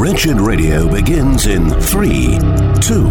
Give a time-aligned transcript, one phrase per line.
[0.00, 2.38] Wretched Radio begins in three,
[2.80, 3.10] two,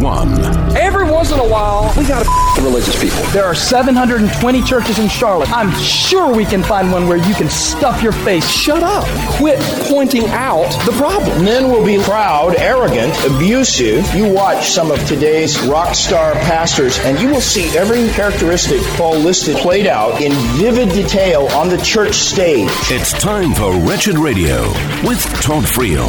[0.00, 0.28] one.
[0.76, 3.22] Every once in a while, we got to religious people.
[3.32, 5.50] There are 720 churches in Charlotte.
[5.52, 8.48] I'm sure we can find one where you can stuff your face.
[8.48, 9.04] Shut up.
[9.36, 9.58] Quit
[9.88, 11.44] pointing out the problem.
[11.44, 14.12] Men will be proud, arrogant, abusive.
[14.14, 19.18] You watch some of today's rock star pastors, and you will see every characteristic Paul
[19.18, 22.68] listed played out in vivid detail on the church stage.
[22.90, 24.62] It's time for Wretched Radio
[25.06, 26.08] with Todd Friel.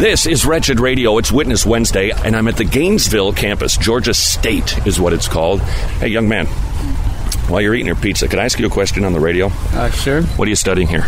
[0.00, 1.18] This is Wretched Radio.
[1.18, 3.76] It's Witness Wednesday, and I'm at the Gainesville campus.
[3.76, 5.60] Georgia State is what it's called.
[6.00, 6.46] Hey, young man,
[7.48, 9.50] while you're eating your pizza, could I ask you a question on the radio?
[9.72, 10.22] Uh, sure.
[10.22, 11.04] What are you studying here?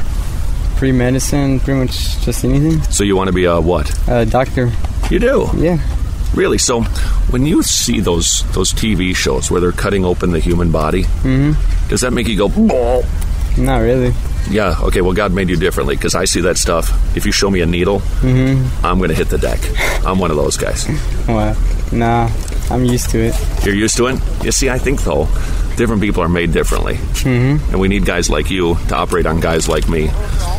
[0.77, 2.83] Pre medicine, pretty much just anything.
[2.91, 4.09] So you want to be a what?
[4.09, 4.71] Uh, doctor.
[5.11, 5.49] You do?
[5.57, 5.79] Yeah.
[6.35, 6.59] Really?
[6.59, 6.83] So
[7.31, 11.89] when you see those those TV shows where they're cutting open the human body, Mm-hmm.
[11.89, 12.49] does that make you go?
[12.49, 13.05] "Ball"?
[13.59, 14.13] Not really.
[14.51, 14.75] Yeah.
[14.81, 15.03] Okay.
[15.03, 16.91] Well, God made you differently because I see that stuff.
[17.17, 18.85] If you show me a needle, Mm-hmm.
[18.85, 19.61] I'm going to hit the deck.
[20.07, 20.89] I'm one of those guys.
[21.29, 21.55] Well,
[21.93, 22.31] nah,
[22.71, 23.65] I'm used to it.
[23.65, 24.21] You're used to it?
[24.45, 25.27] You see, I think, though,
[25.77, 26.95] different people are made differently.
[26.95, 27.71] Mm-hmm.
[27.71, 30.11] And we need guys like you to operate on guys like me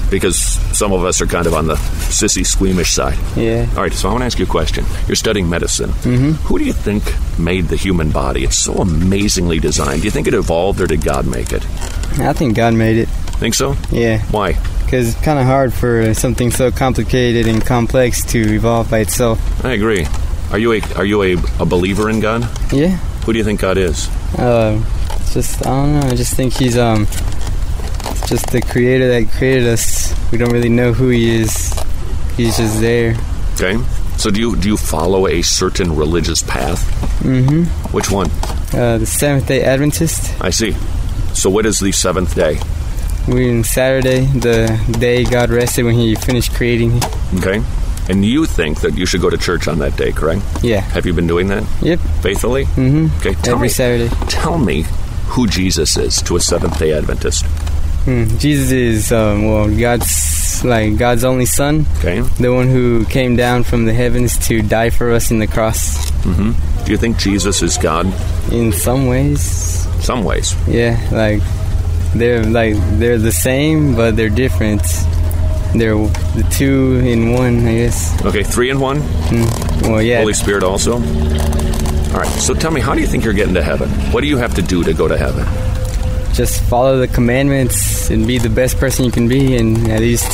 [0.09, 0.37] because
[0.77, 3.17] some of us are kind of on the sissy, squeamish side.
[3.35, 3.67] Yeah.
[3.75, 4.85] All right, so I want to ask you a question.
[5.07, 5.89] You're studying medicine.
[5.89, 6.31] Mm-hmm.
[6.47, 7.03] Who do you think
[7.39, 8.43] made the human body?
[8.43, 10.01] It's so amazingly designed.
[10.01, 11.65] Do you think it evolved or did God make it?
[12.19, 13.09] I think God made it.
[13.39, 13.75] Think so?
[13.91, 14.21] Yeah.
[14.25, 14.53] Why?
[14.83, 19.65] Because it's kind of hard for something so complicated and complex to evolve by itself.
[19.65, 20.05] I agree.
[20.53, 22.43] Are you a are you a, a believer in God?
[22.71, 22.97] Yeah.
[23.25, 24.07] Who do you think God is?
[24.37, 24.79] Uh,
[25.31, 26.07] just I don't know.
[26.07, 27.07] I just think he's um,
[28.27, 30.13] just the creator that created us.
[30.31, 31.73] We don't really know who he is.
[32.37, 33.15] He's just there.
[33.55, 33.83] Okay.
[34.17, 36.79] So do you do you follow a certain religious path?
[37.23, 37.63] Mm-hmm.
[37.91, 38.29] Which one?
[38.79, 40.39] Uh, the Seventh Day Adventist.
[40.39, 40.73] I see.
[41.33, 42.59] So what is the seventh day?
[43.27, 47.01] We're in Saturday, the day God rested when He finished creating.
[47.39, 47.63] Okay.
[48.09, 50.41] And you think that you should go to church on that day, correct?
[50.61, 50.81] Yeah.
[50.81, 51.99] Have you been doing that Yep.
[52.21, 52.65] faithfully?
[52.65, 53.07] Mm-hmm.
[53.19, 53.33] Okay.
[53.41, 54.09] Tell Every me, Saturday.
[54.27, 54.85] tell me
[55.27, 57.45] who Jesus is to a Seventh Day Adventist.
[58.05, 58.25] Hmm.
[58.37, 62.19] Jesus is um, well, God's like God's only Son, Okay.
[62.39, 66.11] the one who came down from the heavens to die for us in the cross.
[66.23, 68.05] Mm hmm Do you think Jesus is God?
[68.51, 69.41] In some ways,
[70.03, 70.53] Some ways.
[70.67, 71.41] yeah, like
[72.13, 74.83] they're like they're the same, but they're different.
[75.73, 78.23] They're the two in one, I guess.
[78.25, 78.43] Okay.
[78.43, 78.99] Three in one.
[79.01, 79.91] Hmm.
[79.91, 80.19] Well, yeah.
[80.19, 80.93] Holy Spirit also.
[80.93, 82.27] All right.
[82.39, 83.89] So tell me, how do you think you're getting to heaven?
[84.11, 85.45] What do you have to do to go to heaven?
[86.33, 90.25] just follow the commandments and be the best person you can be and at least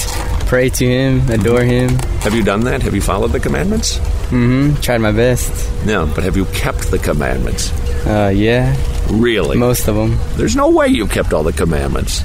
[0.47, 1.89] pray to him adore him
[2.21, 2.81] Have you done that?
[2.83, 3.97] Have you followed the commandments?
[4.31, 5.51] mm-hmm tried my best
[5.85, 7.73] No, but have you kept the commandments?
[8.07, 8.77] uh yeah
[9.09, 9.57] Really?
[9.57, 12.23] most of them There's no way you kept all the commandments.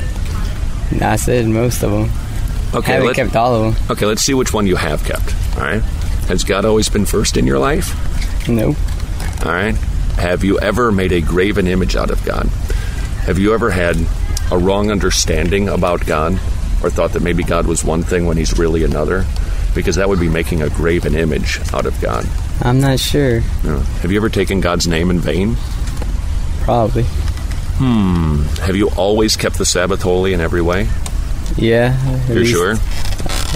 [1.00, 2.10] i said most of them
[2.74, 5.34] Okay, haven't let- kept all of them okay, let's see which one you have kept.
[5.56, 5.82] All right.
[6.28, 8.48] Has God always been first in your life?
[8.48, 8.74] No.
[9.44, 9.74] All right.
[10.16, 12.46] Have you ever made a graven image out of God?
[13.26, 13.96] Have you ever had
[14.50, 16.32] a wrong understanding about God
[16.82, 19.24] or thought that maybe God was one thing when he's really another?
[19.74, 22.24] Because that would be making a graven image out of God.
[22.62, 23.78] i'm not sure No.
[24.02, 25.56] Have you ever taken God's name in vain?
[26.62, 27.04] probably
[27.76, 28.42] Hmm.
[28.62, 30.86] Have you always kept the Sabbath holy in every way?
[31.56, 31.94] Yeah
[32.28, 32.72] You're least sure?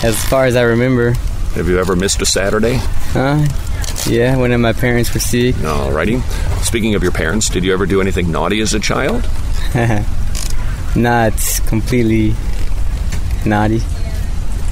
[0.05, 1.13] as far as i remember
[1.55, 2.75] Have you ever missed a Saturday?
[3.13, 3.45] huh
[4.09, 6.23] yeah when my parents were sick No, Alrighty.
[6.63, 9.29] Speaking of your parents, did you ever do anything naughty as a child?
[10.97, 11.33] not
[11.67, 12.35] completely
[13.47, 13.81] naughty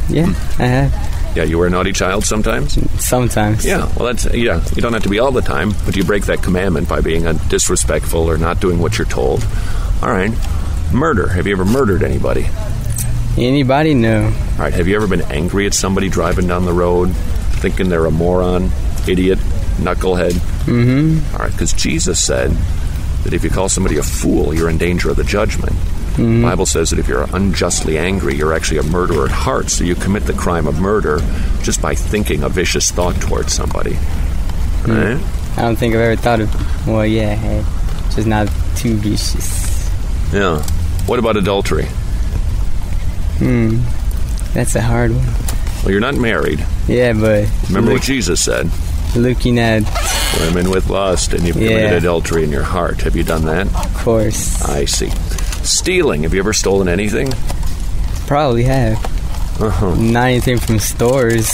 [0.08, 0.62] yeah hmm.
[0.62, 2.78] i have Yeah, you were a naughty child sometimes?
[3.04, 6.02] sometimes Yeah, well, that's, yeah, you don't have to be all the time, but you
[6.04, 9.44] break that commandment by being disrespectful or not doing what you're told.
[10.02, 10.32] All right.
[10.92, 11.28] Murder.
[11.28, 12.44] Have you ever murdered anybody?
[13.38, 14.72] Anybody no All right.
[14.72, 17.10] Have you ever been angry at somebody driving down the road,
[17.60, 18.70] thinking they're a moron,
[19.08, 19.38] idiot,
[19.78, 20.32] knucklehead?
[20.32, 22.50] mm-hmm All right, because Jesus said
[23.24, 25.74] that if you call somebody a fool, you're in danger of the judgment.
[26.16, 29.84] The Bible says that if you're unjustly angry, you're actually a murderer at heart, so
[29.84, 31.18] you commit the crime of murder
[31.62, 33.96] just by thinking a vicious thought towards somebody.
[34.88, 35.20] All right?
[35.58, 36.86] I don't think I've ever thought of.
[36.86, 37.66] Well, yeah, had.
[38.14, 39.90] just not too vicious.
[40.32, 40.62] Yeah.
[41.04, 41.86] What about adultery?
[43.38, 43.78] Hmm,
[44.54, 45.26] that's a hard one.
[45.82, 46.64] Well, you're not married.
[46.88, 48.70] Yeah, but Remember look- what Jesus said?
[49.14, 49.82] looking at,
[50.40, 51.96] Women with lust, and you've committed Yeah.
[51.96, 53.00] adultery in your heart.
[53.02, 53.66] Have you done that?
[53.74, 55.10] of course, I see.
[55.62, 56.24] Stealing.
[56.24, 57.32] Have you ever stolen anything?
[58.26, 58.96] probably have.
[59.60, 59.94] Uh huh.
[59.94, 61.46] Not anything from stores,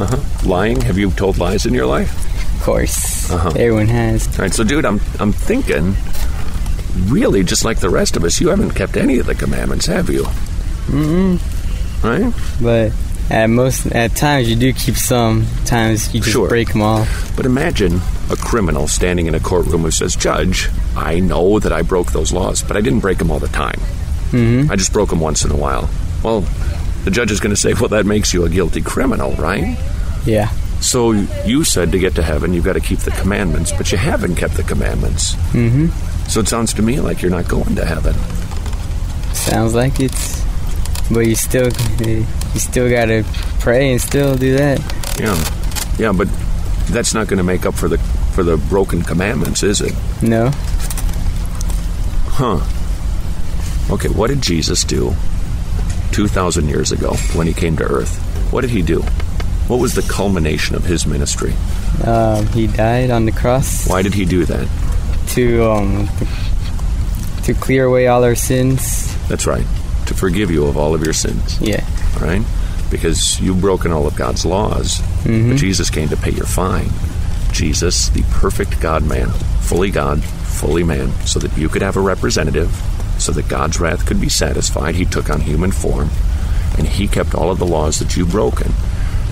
[0.00, 0.16] Uh huh.
[0.44, 0.80] Lying.
[0.82, 2.10] Have you told lies in your life?
[2.56, 3.30] of course.
[3.30, 3.50] Uh-huh.
[3.50, 4.26] Everyone has.
[4.38, 5.94] All right, so dude, I'm I'm thinking,
[7.06, 10.08] really, just like the rest of us, you haven't kept any of the commandments, have
[10.10, 10.26] you?
[10.86, 11.40] Mm-mm.
[12.02, 12.32] Right?
[12.62, 12.92] But
[13.28, 15.46] At most, at times you do keep some.
[15.64, 16.48] Times you just Sure.
[16.48, 17.06] break them all.
[17.36, 18.00] But imagine
[18.30, 22.32] a criminal standing in a courtroom who says, Judge, I know that I broke those
[22.32, 23.80] laws, but I didn't break them all the time.
[24.30, 24.70] Mm-hmm.
[24.70, 25.88] I just broke them once in a while.
[26.22, 26.42] Well,
[27.04, 29.76] the judge is going to say, Well, that makes you a guilty criminal, right?
[30.24, 30.50] Yeah.
[30.80, 31.10] So
[31.44, 34.36] you said to get to heaven, you've got to keep the commandments, but you haven't
[34.36, 35.34] kept the commandments.
[35.52, 35.88] Mm-hmm.
[36.28, 38.14] So it sounds to me like you're not going to heaven.
[39.34, 40.45] Sounds like it's.
[41.10, 41.70] But you still,
[42.06, 42.24] you
[42.60, 43.24] still gotta
[43.60, 44.80] pray and still do that.
[45.20, 45.36] Yeah,
[45.98, 46.28] yeah, but
[46.92, 49.94] that's not going to make up for the for the broken commandments, is it?
[50.22, 50.50] No.
[52.38, 52.60] Huh.
[53.92, 55.14] Okay, what did Jesus do
[56.12, 58.18] 2,000 years ago when he came to earth?
[58.52, 59.00] What did he do?
[59.68, 61.54] What was the culmination of his ministry?
[62.04, 64.68] Um, he died on the cross Why did he do that?
[65.30, 66.08] to um,
[67.44, 69.12] to clear away all our sins.
[69.28, 69.64] That's right,
[70.16, 71.84] forgive you of all of your sins, Yeah.
[72.16, 72.42] all right?
[72.90, 76.88] Because you've broken all of God's laws, but Jesus came to pay your fine.
[77.52, 79.28] Jesus, the perfect God man,
[79.62, 82.70] fully God, fully man, so that you could have a representative,
[83.18, 84.94] so that God's wrath could be satisfied.
[84.94, 86.10] He took on human form,
[86.78, 88.72] and he kept all of the laws that you've broken.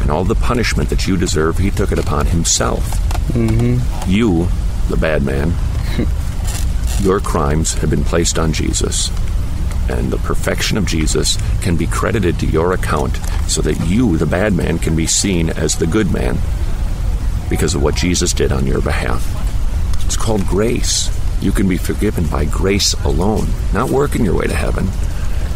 [0.01, 2.83] And all the punishment that you deserve, he took it upon himself.
[3.29, 4.11] Mm-hmm.
[4.11, 4.49] You,
[4.89, 5.55] the bad man,
[7.01, 9.11] your crimes have been placed on Jesus.
[9.89, 13.17] And the perfection of Jesus can be credited to your account
[13.49, 16.39] so that you, the bad man, can be seen as the good man
[17.51, 19.25] because of what Jesus did on your behalf.
[20.07, 21.11] It's called grace.
[21.43, 24.89] You can be forgiven by grace alone, not working your way to heaven.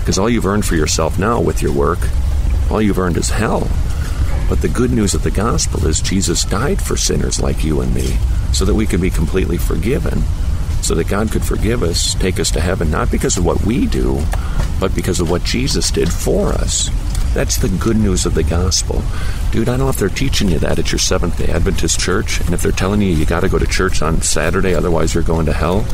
[0.00, 1.98] Because all you've earned for yourself now with your work,
[2.70, 3.68] all you've earned is hell.
[4.48, 7.94] But the good news of the gospel is Jesus died for sinners like you and
[7.94, 8.16] me
[8.52, 10.22] so that we could be completely forgiven,
[10.82, 13.86] so that God could forgive us, take us to heaven, not because of what we
[13.86, 14.22] do,
[14.80, 16.90] but because of what Jesus did for us.
[17.34, 19.02] That's the good news of the gospel.
[19.52, 22.40] Dude, I don't know if they're teaching you that at your Seventh day Adventist church,
[22.40, 25.22] and if they're telling you you got to go to church on Saturday, otherwise you're
[25.22, 25.86] going to hell.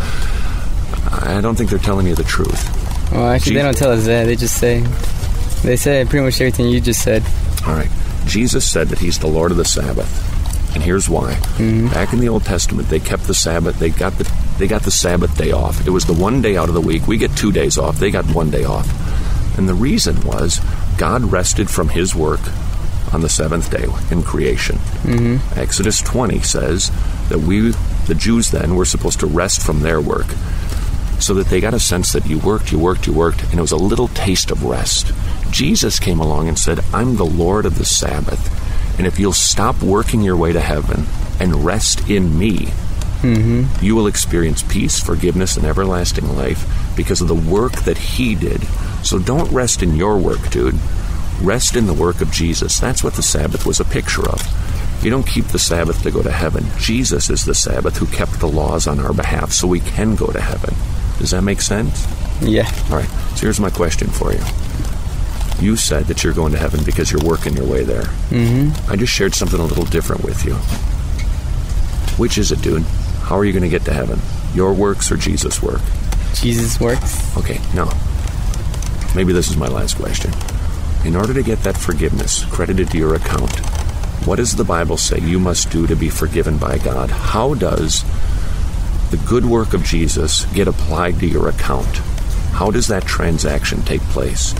[1.10, 3.12] I don't think they're telling you the truth.
[3.12, 4.24] Well, actually, they don't tell us that.
[4.24, 4.80] They just say,
[5.62, 7.22] they say pretty much everything you just said.
[7.66, 7.90] All right.
[8.26, 10.33] Jesus said that he's the Lord of the Sabbath.
[10.74, 11.38] And here's why.
[11.90, 13.78] Back in the Old Testament, they kept the Sabbath.
[13.78, 15.86] They got the they got the Sabbath day off.
[15.86, 17.06] It was the one day out of the week.
[17.06, 17.98] We get two days off.
[17.98, 18.88] They got one day off.
[19.58, 20.60] And the reason was
[20.96, 22.40] God rested from his work
[23.12, 24.76] on the seventh day in creation.
[25.02, 25.58] Mm-hmm.
[25.58, 26.90] Exodus 20 says
[27.28, 27.70] that we,
[28.06, 30.26] the Jews then, were supposed to rest from their work
[31.20, 33.60] so that they got a sense that you worked, you worked, you worked, and it
[33.60, 35.12] was a little taste of rest.
[35.50, 38.63] Jesus came along and said, I'm the Lord of the Sabbath.
[38.98, 41.04] And if you'll stop working your way to heaven
[41.40, 42.66] and rest in me,
[43.22, 43.84] mm-hmm.
[43.84, 48.62] you will experience peace, forgiveness, and everlasting life because of the work that He did.
[49.02, 50.78] So don't rest in your work, dude.
[51.40, 52.78] Rest in the work of Jesus.
[52.78, 54.40] That's what the Sabbath was a picture of.
[55.04, 56.64] You don't keep the Sabbath to go to heaven.
[56.78, 60.28] Jesus is the Sabbath who kept the laws on our behalf so we can go
[60.28, 60.74] to heaven.
[61.18, 62.06] Does that make sense?
[62.40, 62.70] Yeah.
[62.90, 63.08] All right.
[63.34, 64.40] So here's my question for you.
[65.60, 68.02] You said that you're going to heaven because you're working your way there.
[68.30, 68.90] Mm-hmm.
[68.90, 70.54] I just shared something a little different with you.
[72.16, 72.82] Which is it, dude?
[73.22, 74.20] How are you going to get to heaven?
[74.54, 75.80] Your works or Jesus' work?
[76.34, 77.36] Jesus works.
[77.36, 77.90] Okay, no.
[79.14, 80.32] Maybe this is my last question.
[81.04, 83.58] In order to get that forgiveness credited to your account,
[84.26, 87.10] what does the Bible say you must do to be forgiven by God?
[87.10, 88.04] How does
[89.10, 91.98] the good work of Jesus get applied to your account?
[92.52, 94.54] How does that transaction take place?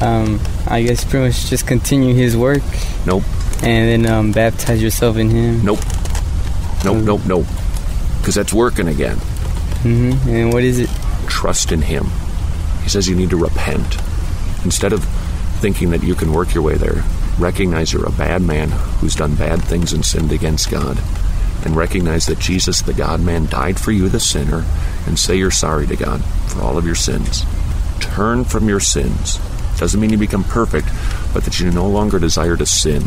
[0.00, 2.62] Um, I guess pretty much just continue his work
[3.06, 3.22] Nope,
[3.62, 5.64] and then um, baptize yourself in him.
[5.64, 5.80] nope,
[6.84, 7.46] nope, nope, nope.
[8.18, 9.16] Because that's working again.
[9.82, 10.88] hmm And what is it?
[11.28, 12.06] trust in Him.
[12.82, 13.96] He says you need to repent.
[14.64, 15.04] Instead of
[15.60, 17.04] thinking that you can work your way there,
[17.38, 20.98] recognize you're a bad man who's done bad things and sinned against God.
[21.64, 24.64] And recognize that Jesus, the God man, died for you, the sinner,
[25.06, 27.44] and say you're sorry to God for all of your sins.
[28.00, 29.38] Turn from your sins.
[29.80, 30.88] Doesn't mean you become perfect,
[31.32, 33.02] but that you no longer desire to sin,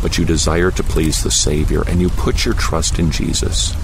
[0.00, 3.74] but you desire to please the Savior, and you put your trust in Jesus.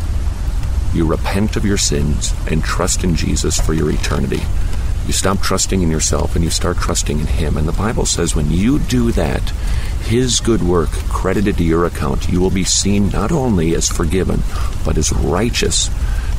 [0.94, 4.42] You repent of your sins and trust in Jesus for your eternity.
[5.08, 7.56] You stop trusting in yourself and you start trusting in Him.
[7.56, 9.50] And the Bible says when you do that,
[10.04, 14.44] His good work credited to your account, you will be seen not only as forgiven,
[14.84, 15.90] but as righteous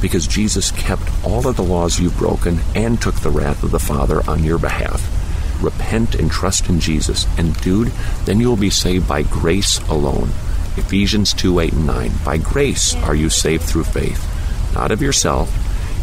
[0.02, 3.80] because Jesus kept all of the laws you've broken and took the wrath of the
[3.80, 5.21] Father on your behalf.
[5.62, 7.28] Repent and trust in Jesus.
[7.38, 7.90] And dude,
[8.26, 10.30] then you will be saved by grace alone.
[10.78, 12.12] Ephesians 2 8 and 9.
[12.24, 14.26] By grace are you saved through faith,
[14.74, 15.50] not of yourself.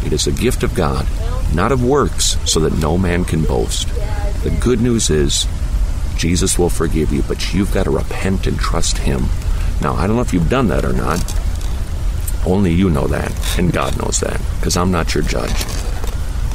[0.05, 1.07] It is a gift of God,
[1.53, 3.87] not of works, so that no man can boast.
[4.43, 5.47] The good news is
[6.15, 9.25] Jesus will forgive you, but you've got to repent and trust Him.
[9.81, 11.23] Now, I don't know if you've done that or not.
[12.45, 15.78] Only you know that, and God knows that, because I'm not your judge.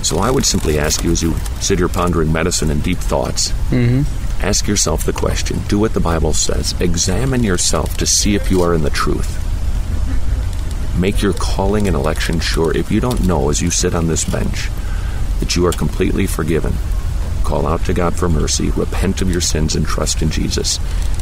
[0.05, 3.51] So I would simply ask you as you sit here pondering medicine and deep thoughts,
[3.71, 4.03] Mm-hmm.
[4.45, 8.63] ask yourself the question do what the Bible says, examine yourself to see if you
[8.63, 9.41] are in the truth.
[10.99, 12.77] Make your calling and election sure.
[12.77, 14.69] If you don't know as you sit on this bench
[15.41, 16.75] that you are completely forgiven,
[17.43, 20.79] call out to God for mercy, repent of your sins, and trust in Jesus.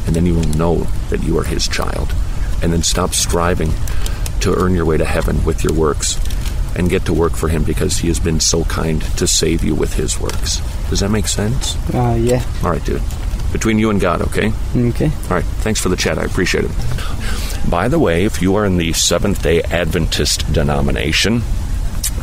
[0.07, 0.77] And then you will know
[1.09, 2.13] that you are His child.
[2.63, 3.71] And then stop striving
[4.41, 6.19] to earn your way to heaven with your works
[6.77, 9.75] and get to work for Him because He has been so kind to save you
[9.75, 10.61] with His works.
[10.91, 11.77] Does that make sense?
[11.95, 12.45] Uh, yeah.
[12.65, 13.03] All right, dude.
[13.53, 14.53] Between you and God, okay?
[14.75, 15.11] Okay.
[15.25, 15.45] All right.
[15.45, 16.19] Thanks for the chat.
[16.19, 16.71] I appreciate it.
[17.71, 21.43] By the way, if you are in the Seventh day Adventist denomination,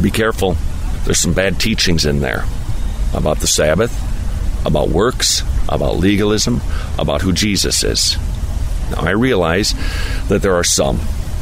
[0.02, 0.58] be careful.
[1.06, 2.46] There's some bad teachings in there
[3.14, 3.94] about the Sabbath,
[4.66, 6.62] about works, about legalism,
[6.98, 8.18] about who Jesus is.
[8.92, 9.74] Now, I realize
[10.28, 11.00] that there are some,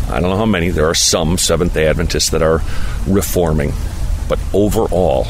[0.09, 2.61] I don't know how many, there are some Seventh day Adventists that are
[3.07, 3.73] reforming.
[4.29, 5.27] But overall,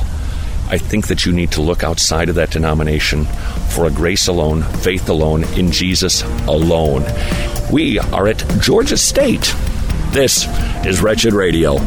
[0.70, 3.26] I think that you need to look outside of that denomination
[3.70, 7.06] for a grace alone, faith alone, in Jesus alone.
[7.72, 9.54] We are at Georgia State.
[10.12, 10.46] This
[10.86, 11.78] is Wretched Radio.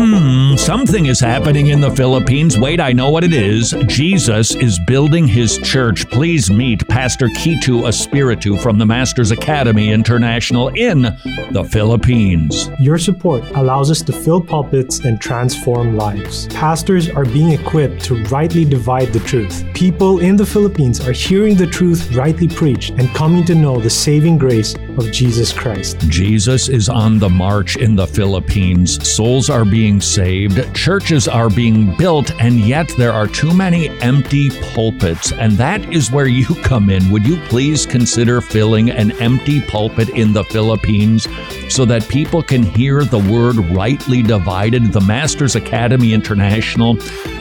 [0.00, 2.56] Hmm, something is happening in the Philippines.
[2.56, 3.74] Wait, I know what it is.
[3.88, 6.08] Jesus is building his church.
[6.08, 11.02] Please meet Pastor Kitu Espiritu from the Masters Academy International in
[11.50, 12.70] the Philippines.
[12.78, 16.46] Your support allows us to fill pulpits and transform lives.
[16.46, 19.64] Pastors are being equipped to rightly divide the truth.
[19.74, 23.90] People in the Philippines are hearing the truth rightly preached and coming to know the
[23.90, 25.98] saving grace of Jesus Christ.
[26.08, 29.06] Jesus is on the march in the Philippines.
[29.08, 34.50] Souls are being saved, churches are being built, and yet there are too many empty
[34.74, 35.32] pulpits.
[35.32, 37.10] And that is where you come in.
[37.10, 41.26] Would you please consider filling an empty pulpit in the Philippines
[41.68, 44.92] so that people can hear the word rightly divided?
[44.92, 46.96] The Masters Academy International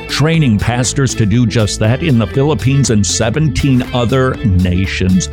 [0.07, 5.27] training pastors to do just that in the Philippines and 17 other nations.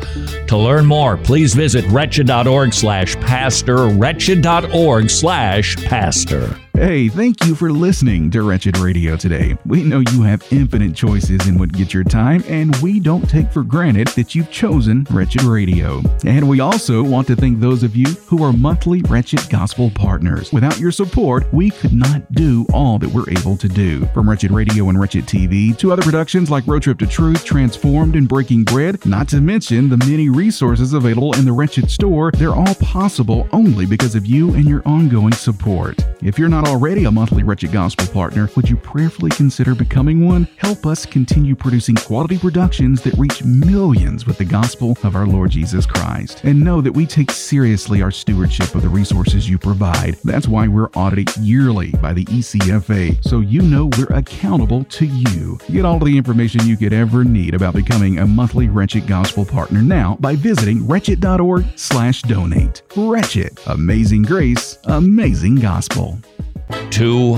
[0.47, 6.57] To learn more, please visit wretched.org slash pastor, wretched.org slash pastor.
[6.75, 9.57] Hey, thank you for listening to Wretched Radio today.
[9.65, 13.49] We know you have infinite choices in what gets your time, and we don't take
[13.49, 16.01] for granted that you've chosen Wretched Radio.
[16.25, 20.51] And we also want to thank those of you who are monthly Wretched Gospel partners.
[20.51, 24.05] Without your support, we could not do all that we're able to do.
[24.07, 28.17] From Wretched Radio and Wretched TV to other productions like Road Trip to Truth, Transformed,
[28.17, 32.53] and Breaking Bread, not to mention the many resources available in the Wretched store, they're
[32.53, 35.97] all possible only because of you and your ongoing support.
[36.21, 40.47] If you're not already a monthly Wretched Gospel partner, would you prayerfully consider becoming one?
[40.57, 45.51] Help us continue producing quality productions that reach millions with the gospel of our Lord
[45.51, 46.43] Jesus Christ.
[46.43, 50.15] And know that we take seriously our stewardship of the resources you provide.
[50.23, 55.59] That's why we're audited yearly by the ECFA, so you know we're accountable to you.
[55.71, 59.81] Get all the information you could ever need about becoming a monthly Wretched Gospel partner
[59.81, 62.81] now by visiting wretched.org slash donate.
[62.95, 63.59] Wretched.
[63.67, 66.19] Amazing grace, amazing gospel
[66.89, 67.37] two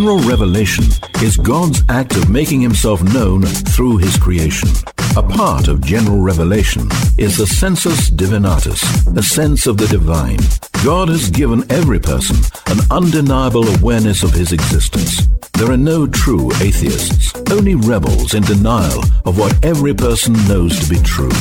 [0.00, 0.84] General revelation
[1.20, 4.70] is God's act of making himself known through his creation.
[5.16, 6.88] A part of general revelation
[7.18, 10.38] is the sensus divinitatis, a sense of the divine.
[10.84, 12.36] God has given every person
[12.68, 15.26] an undeniable awareness of his existence.
[15.54, 20.88] There are no true atheists, only rebels in denial of what every person knows to
[20.88, 21.32] be true.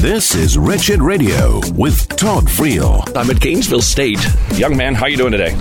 [0.00, 3.04] This is Wretched Radio with Todd Friel.
[3.16, 4.26] I'm at Gainesville State.
[4.54, 5.56] Young man, how you doing today?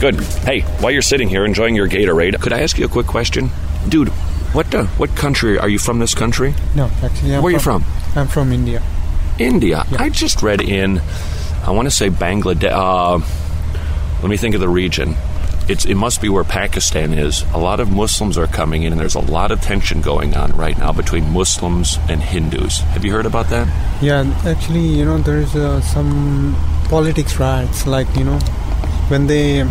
[0.00, 0.16] Good.
[0.44, 3.48] Hey, while you're sitting here enjoying your Gatorade, could I ask you a quick question?
[3.88, 4.12] Dude,
[4.52, 6.54] what uh, what country are you from this country?
[6.74, 7.84] No, actually, I'm Where are you from?
[8.16, 8.82] I'm from India.
[9.38, 9.84] India.
[9.98, 11.00] I just read in,
[11.64, 12.70] I want to say Bangladesh.
[12.70, 13.18] Uh,
[14.20, 15.16] let me think of the region.
[15.68, 17.42] It's, it must be where Pakistan is.
[17.54, 20.50] A lot of Muslims are coming in, and there's a lot of tension going on
[20.56, 22.80] right now between Muslims and Hindus.
[22.80, 23.68] Have you heard about that?
[24.02, 26.56] Yeah, actually, you know, there's uh, some
[26.88, 27.86] politics riots.
[27.86, 28.38] Like, you know,
[29.08, 29.62] when they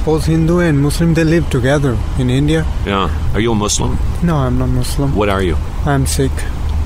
[0.00, 2.64] suppose Hindu and Muslim they live together in India.
[2.86, 3.10] Yeah.
[3.34, 3.98] Are you a Muslim?
[4.22, 5.14] No, I'm not Muslim.
[5.14, 5.56] What are you?
[5.84, 6.32] I'm Sikh.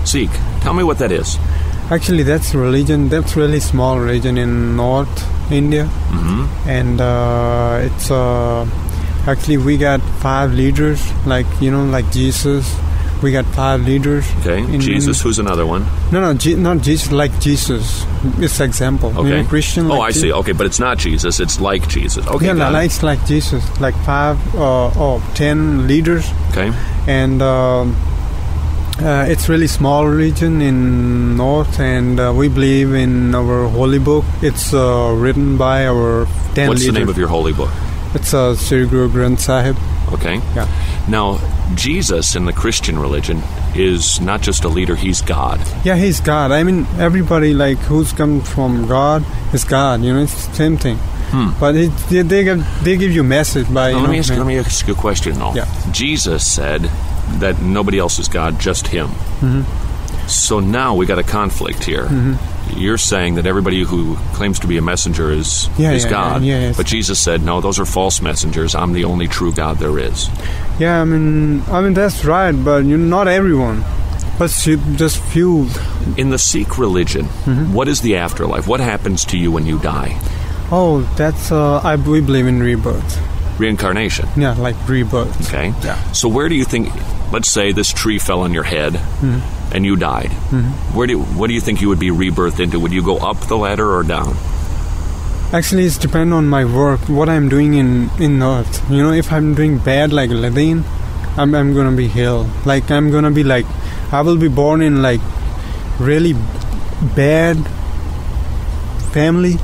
[0.05, 0.31] Sikh.
[0.63, 1.39] Tell me what that is.
[1.91, 3.09] Actually, that's religion.
[3.09, 8.67] That's really small religion in North India, hmm and uh, it's uh,
[9.29, 11.01] actually we got five leaders.
[11.27, 12.67] Like you know, like Jesus.
[13.23, 14.25] We got five leaders.
[14.41, 14.59] Okay.
[14.59, 15.23] in- Jesus.
[15.23, 15.87] Who's another one?
[16.13, 17.11] No, no, Je- not Jesus.
[17.13, 18.05] Like Jesus.
[18.39, 19.11] It's example.
[19.17, 19.29] Okay.
[19.29, 19.91] You know, Christian.
[19.91, 20.33] oh, I Je- see.
[20.33, 21.41] Okay, but it's not Jesus.
[21.41, 22.27] It's like Jesus.
[22.27, 22.47] Okay.
[22.47, 23.63] yeah, like, it's like Jesus.
[23.81, 26.27] Like five uh, or ten leaders.
[26.51, 26.73] Okay.
[27.07, 27.97] and um,
[29.01, 34.25] uh, it's really small region in north and uh, we believe in our holy book
[34.41, 37.71] it's uh, written by our 10 What's the leaders name of your holy book?
[38.15, 39.77] it's uh, Sri Guru Granth Sahib
[40.13, 40.37] Okay.
[40.55, 40.69] Yeah.
[41.09, 41.39] Now,
[41.77, 43.43] Jesus in the Christian religion
[43.75, 45.61] is not just a leader, he's God.
[45.85, 50.23] yeah he's God I mean everybody like who's come from God is God you know
[50.23, 50.99] it's the same thing
[51.59, 54.29] but it, they, they, give, they give you message by Now, let, know, me ask,
[54.31, 54.39] man.
[54.39, 55.53] let me ask you a question, though.
[55.53, 55.67] Yeah.
[55.91, 56.83] Jesus said
[57.41, 59.09] that nobody else is God, just him.
[59.41, 59.65] Mhm.
[60.31, 62.05] So now we got a conflict here.
[62.07, 62.39] Mhm.
[62.77, 66.43] You're saying that everybody who claims to be a messenger is, Yeah, is yeah, God.
[66.45, 66.77] yeah, yes.
[66.77, 68.77] But Jesus said, no, those are false messengers.
[68.77, 70.31] I'm the only true God there is.
[70.79, 73.85] Yeah I mean I mean that's right but you not everyone
[74.39, 75.69] but few- just few
[76.17, 77.73] In the Sikh religion, Mm-hmm.
[77.73, 78.67] what is the afterlife?
[78.67, 80.19] What happens to you when you die?
[80.73, 83.19] oh that's uh, I we believe in rebirth
[83.59, 84.27] Reincarnation.
[84.37, 85.73] yeah like rebirth Okay.
[85.85, 85.99] Yeah.
[86.13, 86.89] So where do you think?
[87.33, 89.41] Let's say this tree fell on your head, Mhm.
[89.75, 90.31] and you died.
[90.51, 90.71] Mhm.
[90.95, 92.79] Where do what do you think you would be rebirthed into?
[92.81, 94.35] Would you go up the ladder or down?
[95.53, 98.83] Actually, it's depend on my work, what I'm doing in in Earth.
[98.91, 100.85] You know, if I'm doing bad like Ladin,
[101.37, 102.51] I'm I'm gonna be hell.
[102.65, 103.67] Like I'm gonna be like,
[104.13, 105.21] I will be born in like
[106.01, 106.35] really
[107.15, 107.57] bad
[109.13, 109.57] family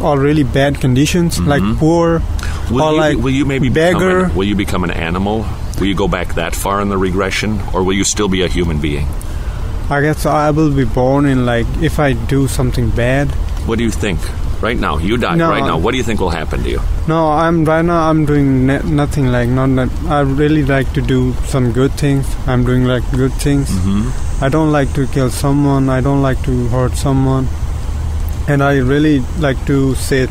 [0.00, 2.74] or really bad conditions, like poor Mm-hmm.
[2.74, 4.26] Will or you, like will you maybe beggar.
[4.26, 5.44] An, will you become an animal?
[5.80, 8.48] Will you go back that far in the regression, or will you still be a
[8.48, 9.06] human being?
[9.90, 13.28] I guess I will be born in like if I do something bad.
[13.66, 14.20] What do you think?
[14.62, 16.80] Right now, you die No, right now, what do you think will happen to you?
[17.08, 18.08] No, I'm right now.
[18.08, 19.90] I'm doing ne- nothing like not.
[20.06, 22.24] I really like to do some good things.
[22.46, 23.68] I'm doing like good things.
[23.70, 24.44] Mm-hmm.
[24.44, 25.88] I don't like to kill someone.
[25.88, 27.48] I don't like to hurt someone,
[28.48, 30.28] and I really like to say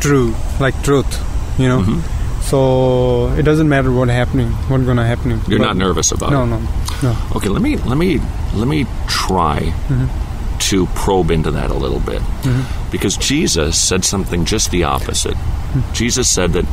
[0.00, 1.06] true, like truth.
[1.58, 1.80] You know.
[1.82, 2.16] Mm-hmm.
[2.50, 5.40] So it doesn't matter what happening, what's gonna happen.
[5.46, 6.46] You're not nervous about no, it.
[6.46, 6.68] No, no,
[7.12, 7.16] no.
[7.36, 8.18] Okay, let me let me
[8.54, 10.08] let me try Mhm.
[10.70, 12.20] to probe into that a little bit.
[12.42, 12.64] Mhm.
[12.90, 15.36] Because Jesus said something just the opposite.
[15.92, 16.66] Jesus said that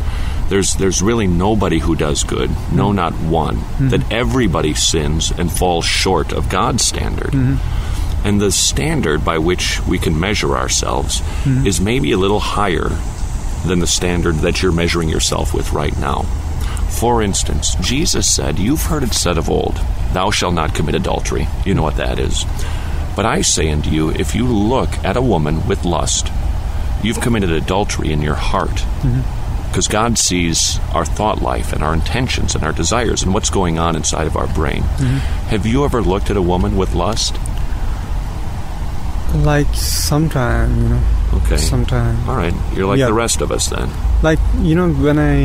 [0.49, 3.57] there's there's really nobody who does good, no not one.
[3.79, 3.89] Mhm.
[3.91, 7.31] That everybody sins and falls short of God's standard.
[7.33, 7.57] Mhm.
[8.23, 11.21] And the standard by which we can measure ourselves
[11.63, 12.91] is maybe a little higher
[13.65, 16.25] than the standard that you're measuring yourself with right now.
[16.89, 19.79] For instance, Jesus said, You've heard it said of old,
[20.13, 21.47] Thou shalt not commit adultery.
[21.65, 22.45] You know what that is.
[23.17, 26.31] But I say unto you, if you look at a woman with lust,
[27.03, 28.85] you've committed adultery in your heart.
[29.69, 33.77] Because God sees our thought life and our intentions and our desires and what's going
[33.79, 34.83] on inside of our brain.
[34.97, 35.19] Mhm.
[35.49, 37.35] Have you ever looked at a woman with lust?
[39.43, 41.01] like sometime, you know.
[41.43, 41.57] Okay.
[41.57, 42.17] Sometime.
[42.29, 42.53] All right.
[42.73, 43.07] You're like Yeah.
[43.07, 43.89] the rest of us then.
[44.23, 45.43] Like you know, when I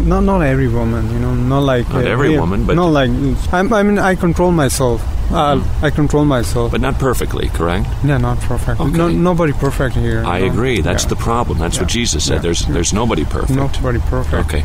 [0.00, 2.92] not not every woman, you know, not like Not uh, every yeah, woman, but- not
[2.92, 3.10] like
[3.52, 5.02] I'm, I mean, I control myself.
[5.32, 6.72] Uh, I control myself.
[6.72, 7.88] But not perfectly, correct?
[8.04, 8.80] Yeah, not perfect.
[8.80, 10.24] No, nobody perfect here.
[10.24, 10.46] I no.
[10.46, 10.80] agree.
[10.80, 11.10] That's Yeah.
[11.10, 11.58] the problem.
[11.58, 12.34] That's what Jesus said.
[12.36, 12.40] Yeah.
[12.42, 13.50] There's there's nobody perfect.
[13.56, 14.46] Nobody perfect.
[14.46, 14.64] Okay.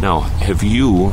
[0.00, 1.12] Now, have you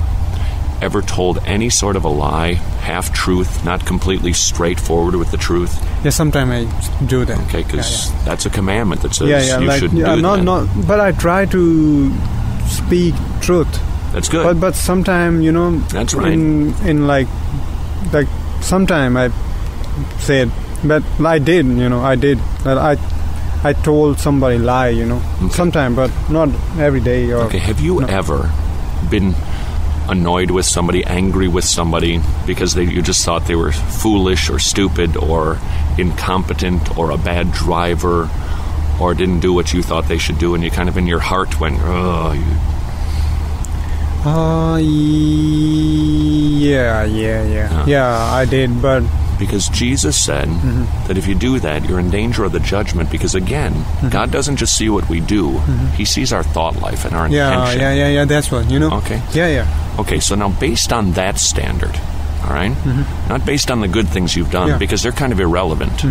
[0.81, 5.77] ever told any sort of a lie, half truth, not completely straightforward with the truth?
[6.03, 7.39] Yeah, sometimes I do that.
[7.47, 10.37] Okay, because that's a commandment that says yeah, yeah, you like shouldn't yeah, do not
[10.37, 10.43] that.
[10.43, 10.87] not.
[10.87, 12.11] But I try to
[12.67, 13.69] speak truth.
[14.13, 14.43] That's good.
[14.43, 15.79] But but sometimes you know.
[15.89, 16.33] That's right.
[16.33, 17.27] In in like
[18.11, 18.27] like
[18.61, 19.31] sometime I
[20.19, 20.51] said,
[20.83, 21.65] but I did.
[21.65, 22.39] You know, I did.
[22.63, 22.97] That I
[23.63, 24.89] I told somebody lie.
[24.89, 25.21] You know,
[25.51, 27.31] sometime, but not every day.
[27.31, 28.51] Or Okay, have you ever
[29.09, 29.35] been
[30.09, 34.59] annoyed with somebody, angry with somebody because they, you just thought they were foolish or
[34.59, 35.57] stupid or
[35.97, 38.29] incompetent or a bad driver
[38.99, 41.19] or didn't do what you thought they should do, and you kind of in your
[41.19, 42.70] heart went, oh, you,
[44.23, 44.83] Uh, yeah,
[47.05, 48.07] yeah, yeah, yeah.
[48.07, 49.03] I did, but
[49.39, 51.07] because Jesus said mm-hmm.
[51.07, 53.09] that if you do that, you're in danger of the judgment.
[53.09, 54.09] Because again, mm-hmm.
[54.09, 55.87] God doesn't just see what we do; mm-hmm.
[55.95, 57.81] He sees our thought life and our yeah, intention.
[57.81, 58.25] yeah, yeah, yeah.
[58.25, 58.91] That's what you know.
[58.97, 59.19] Okay.
[59.33, 59.95] Yeah, yeah.
[59.99, 61.99] Okay, so now based on that standard,
[62.43, 62.75] all right?
[63.27, 64.77] not based on the good things you've done Yeah.
[64.77, 66.03] because they're kind of irrelevant.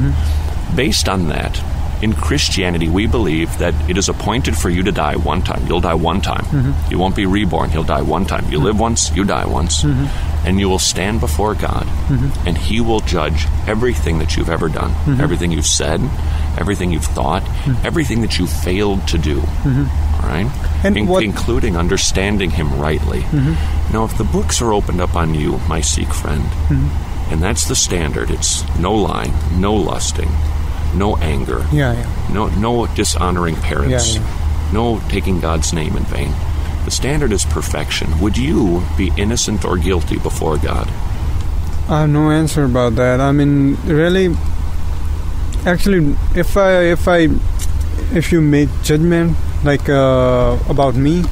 [0.75, 1.63] Based on that,
[2.03, 5.67] in Christianity, we believe that it is appointed for you to die one time.
[5.67, 6.45] You'll die one time.
[6.47, 6.91] Mm-hmm.
[6.91, 7.71] You won't be reborn.
[7.73, 8.45] You'll die one time.
[8.51, 8.67] You mm-hmm.
[8.67, 9.83] live once, you die once.
[9.83, 10.47] Mm-hmm.
[10.47, 11.87] And you will stand before God,
[12.47, 16.01] and He will judge everything that you've ever done, everything you've said,
[16.59, 17.43] everything you've thought,
[17.85, 19.39] everything that you failed to do.
[19.41, 20.51] All right?
[20.83, 23.21] And In- what- including understanding Him rightly.
[23.93, 26.47] Now, if the books are opened up on you, my Sikh friend,
[27.31, 30.31] and that's the standard, it's no lying, no lusting,
[30.95, 32.29] no anger, Yeah, yeah.
[32.33, 36.33] no, no dishonoring parents, Yeah, no taking God's name in vain.
[36.85, 38.19] The standard is perfection.
[38.21, 40.89] Would you be innocent or guilty before God?
[41.89, 43.21] I have no answer about that.
[43.21, 44.35] I mean, really,
[45.67, 47.29] actually, if I if I
[48.15, 51.23] if you make judgment like uh, about me,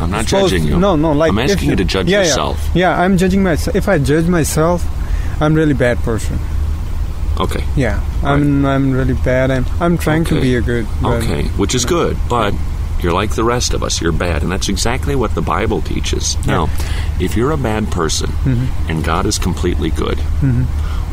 [0.00, 0.78] I'm not suppose- judging you.
[0.78, 1.12] No, no.
[1.12, 2.24] Like I'm asking you to judge yeah, yeah.
[2.26, 2.70] yourself.
[2.74, 3.00] Yeah.
[3.00, 3.74] I'm judging myself.
[3.76, 4.84] If I judge myself,
[5.40, 6.38] I'm really bad person.
[7.40, 7.64] Okay.
[7.76, 9.50] Yeah, I'm I'm really bad.
[9.50, 10.86] I'm I'm trying to be a good.
[11.00, 12.54] but- Okay, which is good, but
[13.02, 14.00] you're like the rest of us.
[14.00, 16.36] You're bad, and that's exactly what the Bible teaches.
[16.46, 16.68] Now,
[17.18, 18.66] if you're a bad person Mhm.
[18.88, 20.66] and God is completely good, Mhm.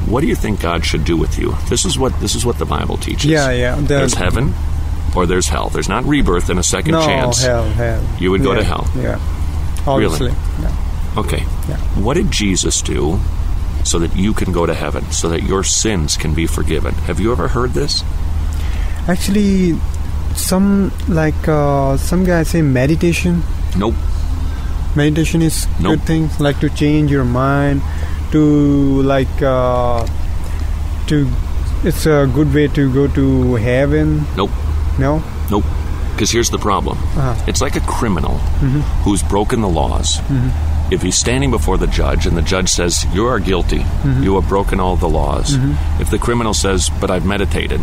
[0.08, 1.56] what do you think God should do with you?
[1.70, 3.26] This is what this is what the Bible teaches.
[3.32, 3.76] Yeah, yeah.
[3.76, 4.54] the- There's heaven
[5.16, 5.70] or there's hell.
[5.74, 7.42] There's not rebirth and a second no, chance.
[7.44, 8.02] hell, hell.
[8.20, 8.88] You would go Yeah, to hell.
[9.02, 9.18] Yeah,
[9.88, 10.34] obviously.
[10.62, 10.70] Yeah.
[11.18, 11.44] Okay.
[11.68, 11.78] Yeah.
[11.96, 13.20] What did Jesus do
[13.89, 16.93] so that you can go to heaven, so that your sins can be forgiven?
[17.10, 18.04] Have you ever heard this?
[19.08, 19.75] Actually,
[20.36, 23.41] some like uh, some guys say meditation.
[23.78, 23.95] Nope.
[24.95, 25.97] Meditation is Nope.
[25.99, 27.82] good thing, like to change your mind,
[28.32, 30.06] to like uh,
[31.08, 31.28] to.
[31.84, 34.25] It's a good way to go to heaven.
[34.36, 34.52] Nope.
[34.99, 35.23] No.
[35.49, 35.63] Nope.
[36.13, 36.97] Because here's the problem.
[37.15, 37.34] Uh-huh.
[37.47, 38.82] It's like a criminal Mhm.
[39.06, 40.17] who's broken the laws.
[40.28, 40.52] Mhm.
[40.91, 44.23] If he's standing before the judge and the judge says, You are guilty, Mhm.
[44.23, 45.56] you have broken all the laws.
[45.56, 45.75] Mhm.
[45.99, 47.82] If the criminal says, But I've meditated,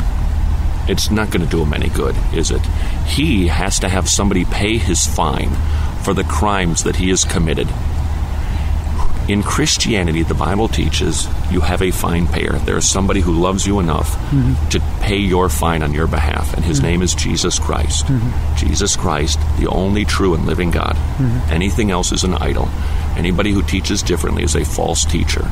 [0.88, 2.62] it's not going to do him any good, is it?
[3.06, 5.50] He has to have somebody pay his fine
[6.02, 7.68] for the crimes that he has committed.
[9.28, 12.60] In Christianity, the Bible teaches you have a fine payer.
[12.64, 14.54] There is somebody who loves you enough Mhm.
[14.70, 16.84] to pay your fine on your behalf, and his Mhm.
[16.84, 18.06] name is Jesus Christ.
[18.06, 18.30] Mhm.
[18.56, 20.96] Jesus Christ, the only true and living God.
[21.18, 21.40] Mhm.
[21.50, 22.68] Anything else is an idol.
[23.16, 25.50] Anybody who teaches differently is a false teacher.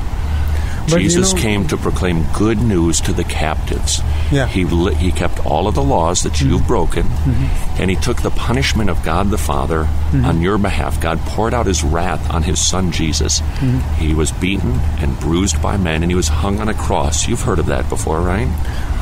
[0.89, 4.03] But you Jesus know- came to proclaim good news to the captives.
[4.31, 4.47] Yeah.
[4.47, 7.49] He li- he kept all of the laws that you've broken, Mhm.
[7.81, 10.27] and he took the punishment of God the Father Mhm.
[10.27, 11.01] on your behalf.
[11.01, 13.43] God poured out his wrath on his son Jesus.
[13.61, 13.81] Mhm.
[13.99, 17.27] He was beaten and bruised by men, and he was hung on a cross.
[17.29, 18.49] You've heard of that before, right?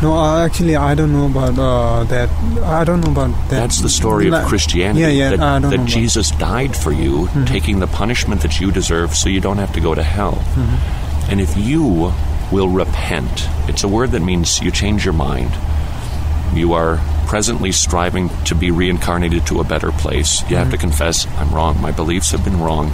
[0.01, 2.29] No, uh, actually, I don't know about uh, that.
[2.64, 3.61] I don't know about that.
[3.61, 5.01] That's the story of Christianity.
[5.01, 5.31] Yeah, yeah.
[5.31, 7.47] That, I don't that know Jesus died for you, Mhm.
[7.47, 10.42] taking the punishment that you deserve so you don't have to go to hell.
[11.28, 12.12] And if you
[12.50, 15.50] will repent, it's a word that means you change your mind.
[16.54, 20.42] You are presently striving to be reincarnated to a better place.
[20.50, 21.80] You have to confess, I'm wrong.
[21.80, 22.92] My beliefs have been wrong.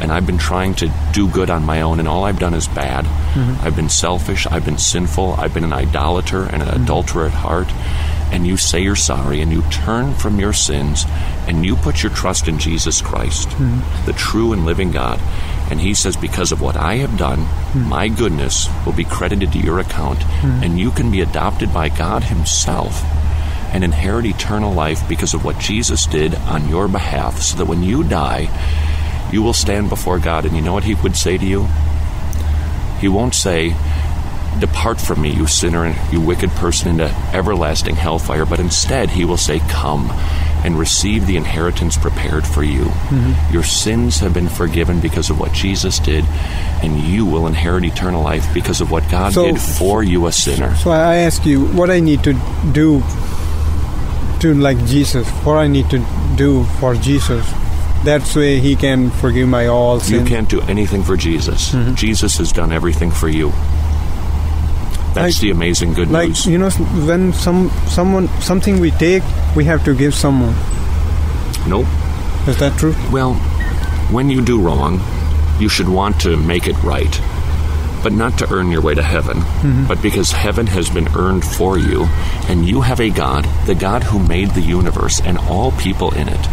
[0.00, 2.66] And I've been trying to do good on my own, and all I've done is
[2.66, 3.04] bad.
[3.34, 3.62] Mhm.
[3.62, 4.46] I've been selfish.
[4.50, 5.36] I've been sinful.
[5.38, 7.68] I've been an idolater and an adulterer at heart.
[8.32, 11.06] And you say you're sorry, and you turn from your sins,
[11.46, 13.82] and you put your trust in Jesus Christ, Mhm.
[14.06, 15.20] the true and living God.
[15.74, 17.88] And He says, Because of what I have done, Mhm.
[17.88, 20.62] my goodness will be credited to your account, Mhm.
[20.64, 23.02] and you can be adopted by God Himself
[23.72, 27.82] and inherit eternal life because of what Jesus did on your behalf, so that when
[27.82, 28.48] you die,
[29.32, 30.44] you will stand before God.
[30.44, 31.66] And you know what He would say to you?
[33.00, 33.74] He won't say,
[34.60, 39.24] Depart from me, you sinner and you wicked person, into everlasting hellfire, but instead He
[39.24, 40.12] will say, Come
[40.64, 42.90] and receive the inheritance prepared for you.
[43.10, 43.34] Mhm.
[43.52, 46.24] Your sins have been forgiven because of what Jesus did,
[46.82, 50.32] and you will inherit eternal life because of what God So- did for you, a
[50.32, 50.74] sinner.
[50.76, 52.34] So I ask you, what I need to
[52.72, 53.02] do
[54.40, 55.26] to like Jesus?
[55.44, 56.00] What I need to
[56.36, 57.44] do for Jesus?
[58.04, 60.20] That's way He can forgive my all sin.
[60.20, 61.70] You can't do anything for Jesus.
[61.70, 61.94] Mhm.
[61.94, 63.52] Jesus has done everything for you.
[65.14, 66.46] That's Like- the amazing good like news.
[66.46, 69.22] you know, when some someone something we take,
[69.56, 70.54] we have to give someone.
[71.68, 71.86] Nope.
[72.46, 72.94] Is that true?
[73.10, 73.34] Well,
[74.10, 75.00] when you do wrong,
[75.58, 77.20] you should want to make it right,
[78.02, 79.88] but not to earn your way to heaven, Mhm.
[79.88, 82.08] but because heaven has been earned for you,
[82.48, 86.28] and you have a God, the God who made the universe and all people in
[86.28, 86.48] it,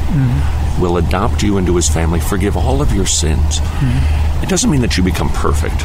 [0.79, 3.59] will adopt you into his family, forgive all of your sins.
[4.41, 5.83] It doesn't mean that you become perfect,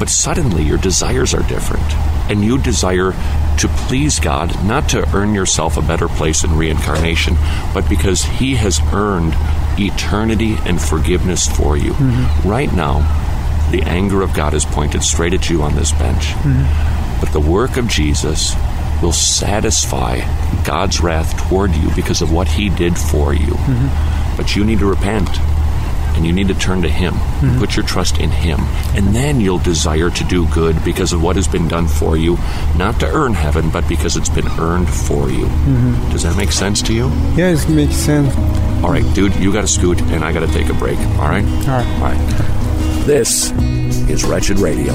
[0.00, 1.86] but suddenly your desires are different.
[2.28, 3.14] And you desire
[3.58, 7.36] to please God, not to earn yourself a better place in reincarnation,
[7.72, 9.34] but because He has earned
[9.78, 11.92] eternity and forgiveness for you.
[11.92, 12.48] Mm-hmm.
[12.48, 13.00] Right now,
[13.70, 16.26] the anger of God is pointed straight at you on this bench.
[16.26, 17.20] Mm-hmm.
[17.20, 18.54] But the work of Jesus
[19.02, 20.20] will satisfy
[20.64, 23.52] God's wrath toward you because of what He did for you.
[23.52, 24.36] Mm-hmm.
[24.36, 25.28] But you need to repent
[26.14, 27.14] and you need to turn to Him.
[27.58, 28.60] Put your trust in Him.
[28.96, 32.36] And then you'll desire to do good because of what has been done for you,
[32.76, 35.46] not to earn heaven, but because it's been earned for you.
[35.46, 36.10] Mhm.
[36.12, 37.10] Does that make sense to you?
[37.36, 38.34] Yeah, it makes sense.
[38.82, 40.98] All right, dude, you got to scoot and I got to take a break.
[41.18, 41.44] All right?
[41.44, 41.86] All right.
[42.00, 43.06] All right.
[43.06, 43.50] This
[44.08, 44.92] is Wretched Radio.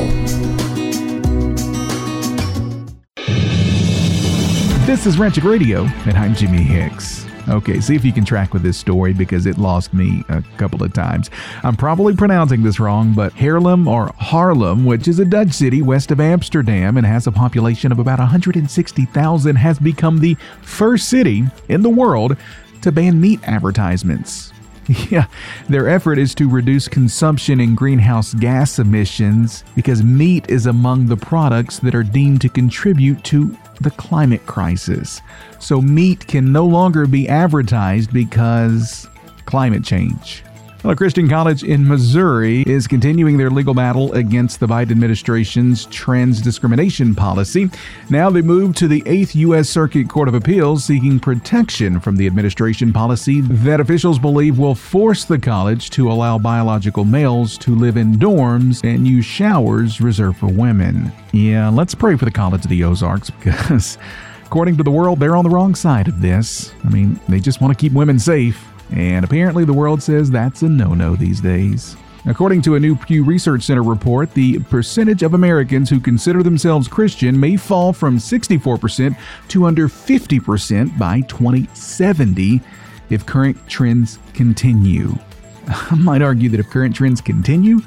[4.86, 7.25] This is Wretched Radio, and I'm Jimmy Hicks.
[7.50, 10.84] Okay, see if you can track with this story because it lost me a couple
[10.84, 11.32] of times.
[11.64, 16.12] I'm probably pronouncing this wrong, but Haarlem or Harlem, which is a Dutch city west
[16.12, 21.82] of Amsterdam and has a population of about 160,000, has become the first city in
[21.82, 22.38] the world
[22.84, 24.54] to ban meat advertisements.
[25.12, 25.28] Yeah,
[25.68, 31.18] their effort is to reduce consumption and greenhouse gas emissions because meat is among the
[31.18, 35.22] products that are deemed to contribute to the climate crisis.
[35.60, 39.08] So, meat can no longer be advertised because
[39.46, 40.44] climate change.
[40.82, 46.42] Well, Christian college in Missouri is continuing their legal battle against the Biden administration's trans
[46.42, 47.70] discrimination policy.
[48.10, 49.68] Now they move to the 8th U.S.
[49.68, 55.26] Circuit Court of Appeals seeking protection from the administration policy that officials believe will force
[55.26, 60.48] the college to allow biological males to live in dorms and use showers reserved for
[60.48, 61.12] women.
[61.34, 63.98] Yeah, let's pray for the College of the Ozarks because,
[64.46, 66.74] according to the world, they're on the wrong side of this.
[66.86, 68.65] I mean, they just want to keep women safe.
[68.91, 71.95] And apparently, the world says that's a no no these days.
[72.25, 76.88] According to a new Pew Research Center report, the percentage of Americans who consider themselves
[76.88, 82.62] Christian may fall from 64% to under 50% by 2070
[83.10, 85.17] if current trends continue.
[85.67, 87.80] I might argue that if current trends continue,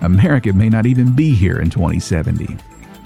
[0.00, 2.56] America may not even be here in 2070.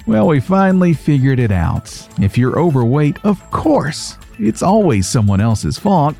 [0.06, 2.08] Well, we finally figured it out.
[2.20, 6.14] If you're overweight, of course, it's always someone else's fault.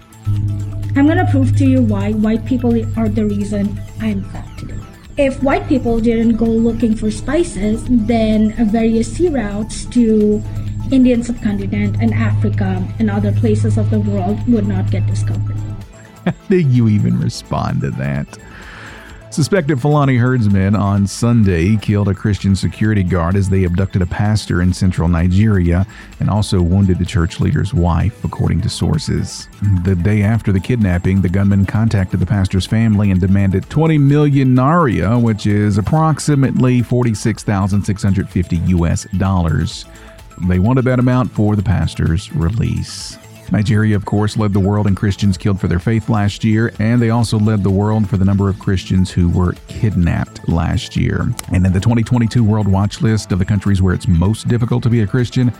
[0.98, 4.74] I'm gonna prove to you why white people are the reason I'm fat today.
[5.16, 10.42] If white people didn't go looking for spices, then various sea routes to
[10.90, 15.54] Indian subcontinent and Africa and other places of the world would not get discovered.
[16.24, 18.36] How do you even respond to that?
[19.30, 24.62] Suspected Fulani herdsmen on Sunday killed a Christian security guard as they abducted a pastor
[24.62, 25.86] in central Nigeria
[26.18, 29.48] and also wounded the church leader's wife, according to sources.
[29.84, 34.56] The day after the kidnapping, the gunman contacted the pastor's family and demanded 20 million
[34.56, 39.84] naira, which is approximately 46,650 US dollars.
[40.48, 43.18] They wanted that amount for the pastor's release.
[43.50, 47.00] Nigeria, of course, led the world in Christians killed for their faith last year, and
[47.00, 51.32] they also led the world for the number of Christians who were kidnapped last year.
[51.52, 54.90] And in the 2022 World Watch list of the countries where it's most difficult to
[54.90, 55.52] be a Christian,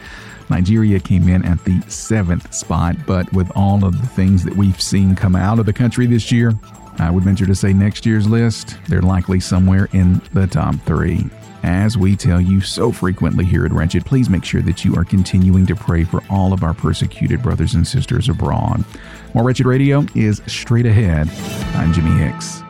[0.51, 2.97] Nigeria came in at the seventh spot.
[3.07, 6.31] But with all of the things that we've seen come out of the country this
[6.31, 6.55] year,
[6.99, 11.31] I would venture to say next year's list, they're likely somewhere in the top three.
[11.63, 15.05] As we tell you so frequently here at Wretched, please make sure that you are
[15.05, 18.85] continuing to pray for all of our persecuted brothers and sisters abroad.
[19.35, 21.29] More Wretched Radio is straight ahead.
[21.75, 22.63] I'm Jimmy Hicks.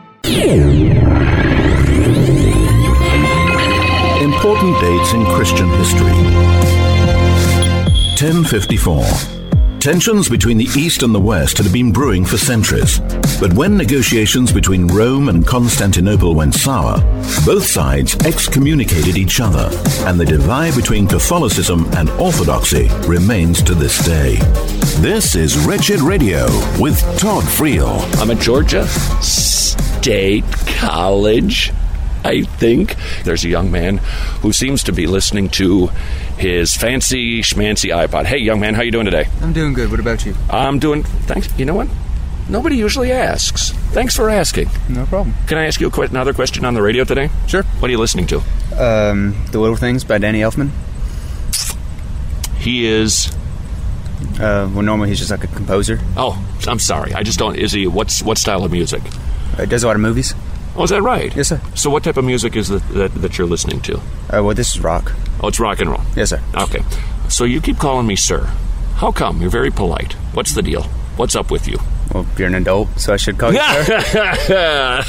[4.21, 6.11] Important dates in Christian history.
[8.19, 9.38] 1054.
[9.79, 12.99] Tensions between the East and the West had been brewing for centuries.
[13.39, 16.99] But when negotiations between Rome and Constantinople went sour,
[17.45, 19.69] both sides excommunicated each other,
[20.05, 24.35] and the divide between Catholicism and Orthodoxy remains to this day.
[25.01, 28.01] This is Wretched Radio with Todd Friel.
[28.21, 28.85] I'm at Georgia
[29.21, 30.43] State
[30.77, 31.71] College.
[32.25, 33.99] I think there's a young man
[34.41, 35.89] who seems to be listening to
[36.39, 38.25] his fancy schmancy iPod.
[38.25, 39.27] Hey, young man, how you doing today?
[39.41, 39.91] I'm doing good.
[39.91, 40.35] What about you?
[40.49, 41.03] I'm doing.
[41.03, 41.47] Thanks.
[41.59, 41.87] You know what?
[42.47, 43.71] Nobody usually asks.
[43.91, 44.69] Thanks for asking.
[44.87, 45.35] No problem.
[45.47, 47.29] Can I ask you a que- another question on the radio today?
[47.47, 47.63] Sure.
[47.63, 48.37] What are you listening to?
[48.75, 50.69] Um, The Little Things by Danny Elfman.
[52.57, 53.31] He is.
[54.39, 55.99] Uh, well, normally he's just like a composer.
[56.17, 57.13] Oh, I'm sorry.
[57.13, 57.55] I just don't.
[57.55, 57.87] Is he?
[57.87, 59.01] What's what style of music?
[59.57, 60.33] Uh, does a lot of movies.
[60.75, 61.35] Oh, is that right?
[61.35, 61.61] Yes, sir.
[61.75, 63.97] So, what type of music is that that, that you're listening to?
[63.97, 65.11] Uh, well, this is rock.
[65.41, 66.01] Oh, it's rock and roll.
[66.15, 66.41] Yes, sir.
[66.55, 66.83] Okay.
[67.29, 68.45] So you keep calling me sir.
[68.95, 69.39] How come?
[69.41, 70.13] You're very polite.
[70.33, 70.83] What's the deal?
[71.15, 71.77] What's up with you?
[72.13, 75.03] Well, you're an adult, so I should call you sir.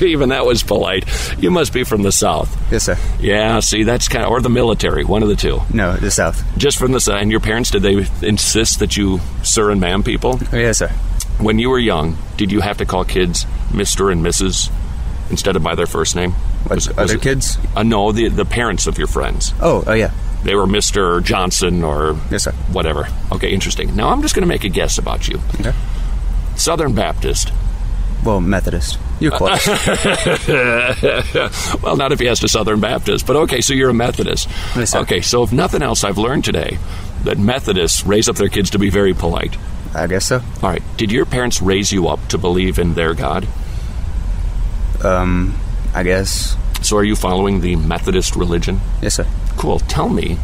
[0.00, 1.04] Even that was polite.
[1.42, 2.56] You must be from the South.
[2.70, 2.96] Yes, sir.
[3.18, 5.60] Yeah, see, that's kind of, or the military, one of the two.
[5.74, 6.44] No, the South.
[6.56, 7.20] Just from the South.
[7.20, 10.38] And your parents, did they insist that you sir and ma'am people?
[10.52, 10.92] Yes, sir.
[11.40, 14.12] When you were young, did you have to call kids Mr.
[14.12, 14.70] and Mrs.
[15.30, 16.34] instead of by their first name?
[16.68, 17.58] Was, other it- kids?
[17.74, 19.54] Uh, no, the, the parents of your friends.
[19.60, 20.12] Oh, oh yeah.
[20.44, 21.22] They were Mr.
[21.22, 22.52] Johnson or yes, sir.
[22.72, 23.08] whatever.
[23.32, 23.94] Okay, interesting.
[23.94, 25.38] Now I'm just going to make a guess about you.
[25.60, 25.72] Okay.
[26.56, 27.52] Southern Baptist.
[28.24, 28.98] Well, Methodist.
[29.18, 29.66] You're close.
[31.82, 34.48] well, not if he has to Southern Baptist, but okay, so you're a Methodist.
[34.76, 35.00] Yes, sir.
[35.00, 36.78] Okay, so if nothing else, I've learned today
[37.24, 39.56] that Methodists raise up their kids to be very polite.
[39.94, 40.40] I guess so.
[40.62, 40.82] All right.
[40.96, 43.46] Did your parents raise you up to believe in their God?
[45.04, 45.56] Um,
[45.94, 46.56] I guess.
[46.82, 48.80] So are you following the Methodist religion?
[49.02, 49.26] Yes, sir.
[49.56, 49.80] Cool.
[49.80, 50.36] Tell me,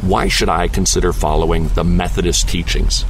[0.00, 3.04] why should I consider following the Methodist teachings?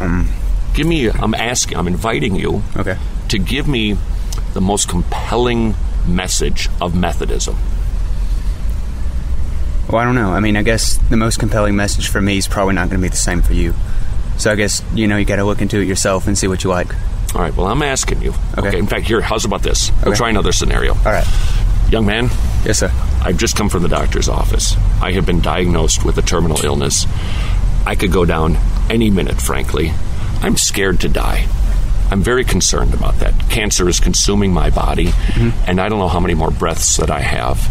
[0.00, 0.28] Um,
[0.74, 1.10] give me.
[1.10, 1.76] I'm asking.
[1.76, 2.62] I'm inviting you.
[2.76, 2.96] Okay.
[3.28, 3.96] To give me
[4.54, 5.74] the most compelling
[6.06, 7.56] message of Methodism.
[9.88, 10.30] Well, I don't know.
[10.32, 13.04] I mean, I guess the most compelling message for me is probably not going to
[13.04, 13.74] be the same for you.
[14.38, 16.62] So I guess you know you got to look into it yourself and see what
[16.64, 16.94] you like.
[17.34, 17.54] All right.
[17.54, 18.32] Well, I'm asking you.
[18.56, 18.78] Okay.
[18.78, 19.20] In fact, here.
[19.20, 19.90] How's about this?
[20.00, 20.16] We'll Okay.
[20.16, 20.94] try another scenario.
[20.94, 21.26] All right.
[21.90, 22.30] Young man.
[22.64, 22.90] Yes, sir.
[23.22, 24.76] I've just come from the doctor's office.
[25.00, 27.06] I have been diagnosed with a terminal illness.
[27.86, 28.56] I could go down
[28.90, 29.92] any minute, frankly.
[30.42, 31.46] I'm scared to die.
[32.10, 33.34] I'm very concerned about that.
[33.50, 35.50] Cancer is consuming my body, mm-hmm.
[35.68, 37.68] and I don't know how many more breaths that I have.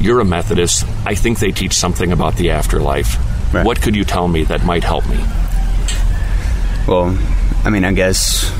[0.00, 0.86] You're a Methodist.
[1.04, 3.16] I think they teach something about the afterlife.
[3.52, 5.18] What could you tell me that might help me?
[6.90, 7.16] Well,
[7.64, 8.52] I mean, I guess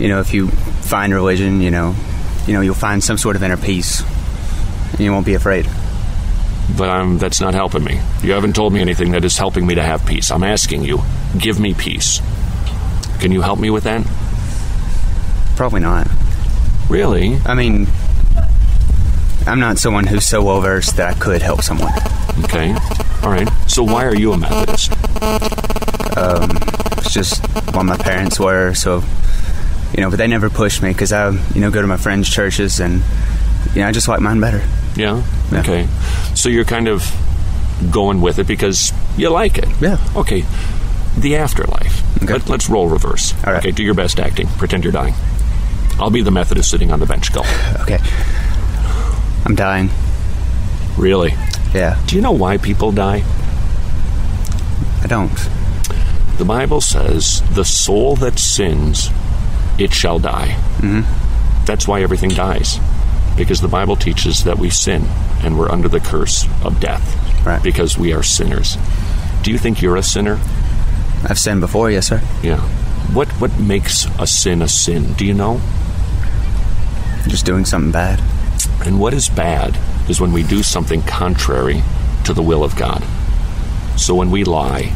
[0.00, 1.94] you know if you find religion, you know,
[2.48, 4.02] you know you'll find some sort of inner peace,
[4.90, 5.68] and you won't be afraid.
[6.76, 8.00] But I'm, that's not helping me.
[8.24, 10.32] You haven't told me anything that is helping me to have peace.
[10.32, 10.98] I'm asking you,
[11.38, 12.20] give me peace.
[13.20, 14.04] Can you help me with that?
[15.54, 16.08] Probably not.
[16.90, 17.36] Really?
[17.46, 17.86] I mean,
[19.48, 21.92] I'm not someone who's so well versed that I could help someone.
[22.44, 22.72] Okay.
[23.22, 23.48] All right.
[23.66, 24.92] So why are you a Methodist?
[26.16, 26.50] Um,
[26.98, 29.02] it's just what my parents were, so
[29.94, 30.10] you know.
[30.10, 33.02] But they never pushed me because I, you know, go to my friends' churches, and
[33.74, 34.62] you know, I just like mine better.
[34.96, 35.22] Yeah?
[35.52, 35.86] Okay.
[36.34, 37.10] So you're kind of
[37.90, 39.68] going with it because you like it.
[39.80, 39.98] Yeah.
[40.16, 40.44] Okay.
[41.16, 42.22] The afterlife.
[42.22, 42.34] Okay.
[42.34, 43.32] Let, us roll reverse.
[43.44, 43.60] All right.
[43.60, 44.46] Okay, do your best acting.
[44.58, 45.14] Pretend you're dying.
[45.98, 47.32] I'll be the Methodist sitting on the bench.
[47.32, 47.42] Go.
[47.80, 47.98] Okay.
[49.48, 49.88] I'm dying.
[50.98, 51.30] Really?
[51.74, 51.98] Yeah.
[52.06, 53.24] Do you know why people die?
[55.02, 55.32] I don't.
[56.36, 59.10] The Bible says, the soul that sins,
[59.78, 60.48] it shall die.
[60.78, 61.64] Mm-hmm.
[61.64, 62.78] That's why everything dies.
[63.36, 65.04] Because the Bible teaches that we sin
[65.42, 67.46] and we're under the curse of death.
[67.46, 67.62] Right.
[67.62, 68.76] Because we are sinners.
[69.42, 70.38] Do you think you're a sinner?
[71.24, 72.20] I've sinned before, yes, sir.
[72.42, 72.60] Yeah.
[73.14, 75.14] What what makes a sin a sin?
[75.14, 75.60] Do you know?
[77.28, 78.20] Just doing something bad.
[78.84, 81.82] And what is bad is when we do something contrary
[82.24, 83.02] to the will of God.
[83.96, 84.92] So when we lie,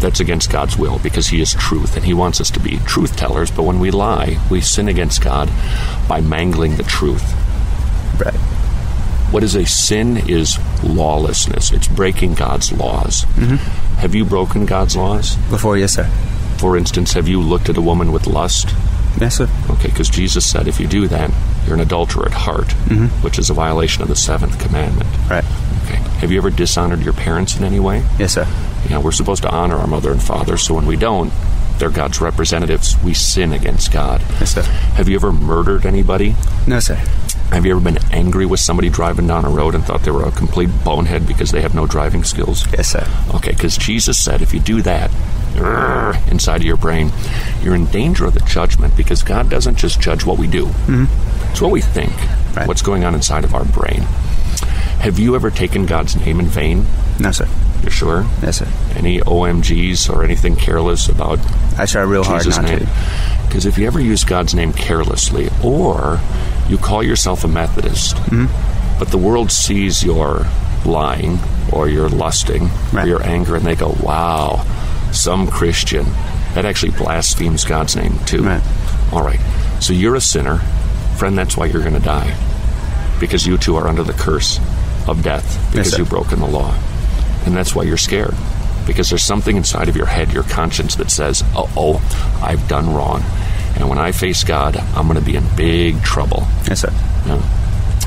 [0.00, 3.16] that's against God's will because He is truth and He wants us to be truth
[3.16, 3.50] tellers.
[3.50, 5.50] But when we lie, we sin against God
[6.08, 7.34] by mangling the truth.
[8.20, 8.34] Right.
[9.30, 11.70] What is a sin is lawlessness.
[11.70, 13.24] It's breaking God's laws.
[13.24, 13.56] Mm-hmm.
[13.98, 15.36] Have you broken God's laws?
[15.50, 16.04] Before, yes, sir.
[16.56, 18.74] For instance, have you looked at a woman with lust?
[19.20, 19.48] Yes, sir.
[19.70, 21.30] Okay, because Jesus said if you do that,
[21.66, 23.08] you're an adulterer at heart, Mhm.
[23.22, 25.08] which is a violation of the seventh commandment.
[25.28, 25.44] Right.
[25.86, 26.00] Okay.
[26.20, 28.02] Have you ever dishonored your parents in any way?
[28.18, 28.46] Yes, sir.
[28.88, 31.32] Yeah, we're supposed to honor our mother and father, so when we don't,
[31.78, 32.96] they're God's representatives.
[33.04, 34.20] We sin against God.
[34.40, 34.62] Yes, sir.
[34.94, 36.34] Have you ever murdered anybody?
[36.66, 36.98] No, sir.
[37.50, 40.24] Have you ever been angry with somebody driving down a road and thought they were
[40.26, 42.66] a complete bonehead because they have no driving skills?
[42.76, 43.06] Yes, sir.
[43.34, 45.10] Okay, because Jesus said if you do that
[46.30, 47.10] inside of your brain,
[47.62, 51.50] you're in danger of the judgment because God doesn't just judge what we do, Mm-hmm.
[51.50, 52.12] it's what we think,
[52.66, 54.02] what's going on inside of our brain.
[55.00, 56.84] Have you ever taken God's name in vain?
[57.20, 57.48] No, sir.
[57.82, 58.26] You're sure?
[58.42, 58.68] Yes, sir.
[58.96, 61.38] Any OMGs or anything careless about
[61.78, 62.80] I try real hard not name?
[62.80, 62.86] to.
[63.46, 66.20] Because if you ever use God's name carelessly, or
[66.68, 68.98] you call yourself a Methodist, Mm-hmm.
[68.98, 70.46] but the world sees your
[70.84, 71.38] lying
[71.72, 74.64] or your lusting or your anger, and they go, "Wow,
[75.12, 76.06] some Christian
[76.54, 78.48] that actually blasphemes God's name too."
[79.12, 79.40] All right,
[79.80, 80.58] so you're a sinner,
[81.16, 81.36] friend.
[81.36, 82.34] That's why you're going to die,
[83.20, 84.60] because you too are under the curse
[85.06, 86.74] of death because you've broken the law,
[87.46, 88.34] and that's why you're scared.
[88.86, 92.94] Because there's something inside of your head, your conscience, that says, "Oh, oh, I've done
[92.94, 93.22] wrong,"
[93.78, 96.46] And when I face God, I'm going to be in big trouble.
[96.66, 96.92] Yes, sir.
[97.26, 97.40] Yeah.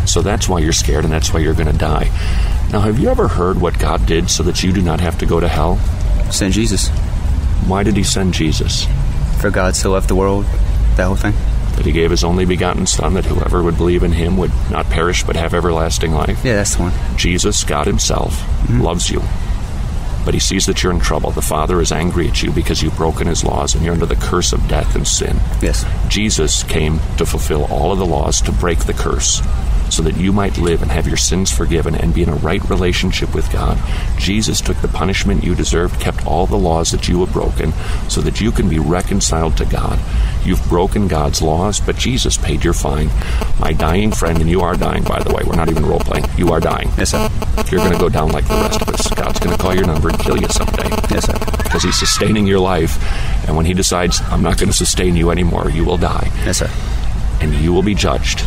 [0.05, 2.09] So that's why you're scared and that's why you're going to die.
[2.71, 5.25] Now, have you ever heard what God did so that you do not have to
[5.25, 5.79] go to hell?
[6.33, 6.89] Send Jesus.
[7.67, 8.85] Why did he send Jesus?
[9.39, 10.45] For God so loved the world,
[10.95, 11.33] that whole thing.
[11.75, 14.85] That he gave his only begotten Son, that whoever would believe in him would not
[14.87, 16.43] perish but have everlasting life.
[16.43, 16.93] Yeah, that's the one.
[17.17, 18.81] Jesus, God himself, Mm-hmm.
[18.81, 19.21] loves you.
[20.23, 21.31] But he sees that you're in trouble.
[21.31, 24.15] The Father is angry at you because you've broken his laws and you're under the
[24.15, 25.37] curse of death and sin.
[25.61, 25.83] Yes.
[26.09, 29.41] Jesus came to fulfill all of the laws to break the curse
[29.91, 32.63] so that you might live and have your sins forgiven and be in a right
[32.69, 33.77] relationship with God.
[34.17, 37.73] Jesus took the punishment you deserved, kept all the laws that you have broken
[38.09, 39.99] so that you can be reconciled to God.
[40.43, 43.09] You've broken God's laws, but Jesus paid your fine.
[43.59, 46.25] My dying friend, and you are dying, by the way, we're not even role playing.
[46.37, 46.89] You are dying.
[46.97, 47.29] Yes, sir.
[47.69, 49.07] You're going to go down like the rest of us.
[49.09, 50.89] God's going to call your number and kill you someday.
[51.11, 51.37] Yes, sir.
[51.63, 52.97] Because He's sustaining your life,
[53.47, 56.31] and when He decides, I'm not going to sustain you anymore, you will die.
[56.45, 56.69] Yes, sir.
[57.41, 58.43] And you will be judged.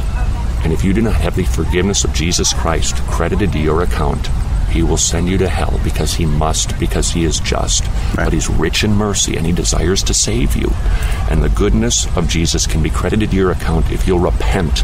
[0.65, 4.29] And if you do not have the forgiveness of Jesus Christ credited to your account,
[4.71, 7.85] he will send you to hell because he must, because he is just.
[8.17, 10.69] But he's rich in mercy and he desires to save you.
[11.31, 14.83] And the goodness of Jesus can be credited to your account if you'll repent,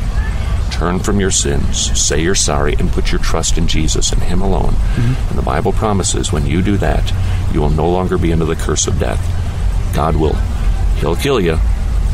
[0.70, 4.43] turn from your sins, say you're sorry, and put your trust in Jesus and him
[4.43, 4.74] alone.
[4.74, 5.28] Mm-hmm.
[5.31, 7.12] And the Bible promises when you do that,
[7.53, 9.20] you will no longer be under the curse of death.
[9.93, 10.37] God will,
[11.01, 11.59] he'll kill you,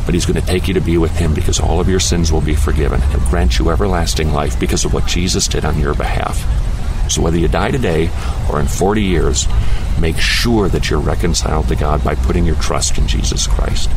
[0.07, 2.31] but he's going to take you to be with him because all of your sins
[2.31, 3.01] will be forgiven.
[3.01, 6.37] He'll grant you everlasting life because of what Jesus did on your behalf.
[7.11, 8.09] So whether you die today
[8.49, 9.47] or in 40 years,
[9.99, 13.89] make sure that you're reconciled to God by putting your trust in Jesus Christ.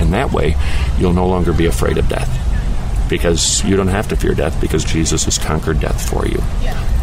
[0.00, 0.56] And that way,
[0.98, 4.82] you'll no longer be afraid of death because you don't have to fear death because
[4.82, 6.38] Jesus has conquered death for you.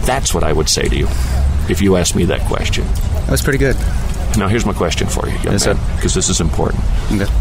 [0.06, 1.08] That's what I would say to you
[1.70, 2.84] if you asked me that question.
[2.86, 3.78] That was pretty good.
[4.38, 5.96] Now, here's my question for you, young Yes, man, sir.
[5.96, 6.82] because this is important.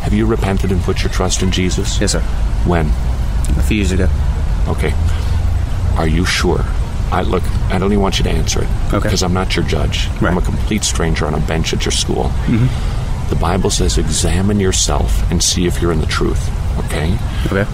[0.03, 2.01] Have you repented and put your trust in Jesus?
[2.01, 2.21] Yes, sir.
[2.67, 2.87] When?
[3.59, 4.09] A few years ago.
[4.69, 4.93] Okay.
[5.97, 6.65] Are you sure?
[7.11, 7.43] I look.
[7.71, 8.99] I don't even want you to answer it Okay.
[9.01, 10.09] because I'm not your judge.
[10.21, 12.25] I'm a complete stranger on a bench at your school.
[12.47, 13.31] Mm-hmm.
[13.31, 16.51] The Bible says, "Examine yourself and see if you're in the truth."
[16.87, 17.17] Okay.
[17.47, 17.67] Okay.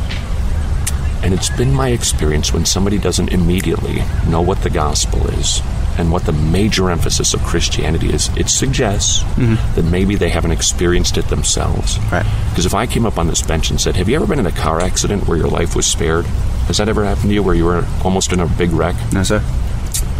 [1.24, 5.60] And it's been my experience when somebody doesn't immediately know what the gospel is
[5.99, 9.55] and what the major emphasis of Christianity is, it suggests mm-hmm.
[9.74, 11.99] that maybe they haven't experienced it themselves.
[12.12, 12.26] Right.
[12.51, 14.47] Because if I came up on this bench and said, Have you ever been in
[14.47, 16.26] a car accident where your life was spared?
[16.66, 18.97] Has that ever happened to you where you were almost in a big wreck?
[19.12, 19.42] No, sir.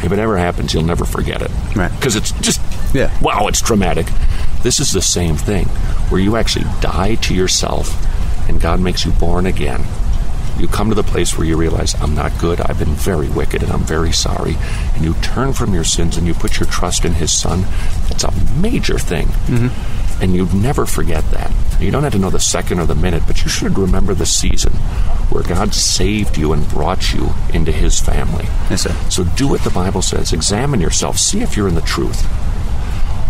[0.03, 1.51] If it ever happens, you'll never forget it.
[1.75, 1.91] Right.
[1.93, 2.61] Because it's just,
[2.95, 3.17] Yeah.
[3.21, 4.07] wow, it's traumatic.
[4.63, 5.67] This is the same thing
[6.11, 8.01] where you actually die to yourself
[8.49, 9.85] and God makes you born again.
[10.59, 13.63] You come to the place where you realize, I'm not good, I've been very wicked,
[13.63, 14.57] and I'm very sorry.
[14.95, 17.63] And you turn from your sins and you put your trust in His Son.
[18.09, 19.27] That's a major thing.
[19.27, 20.23] Mm-hmm.
[20.23, 21.53] And you'd never forget that.
[21.81, 24.27] You don't have to know the second or the minute, but you should remember the
[24.27, 24.73] season
[25.31, 28.45] where God saved you and brought you into His family.
[28.71, 28.95] Yes, sir.
[29.11, 30.33] So do what the Bible says.
[30.33, 31.19] Examine yourself.
[31.19, 32.25] See if you're in the truth.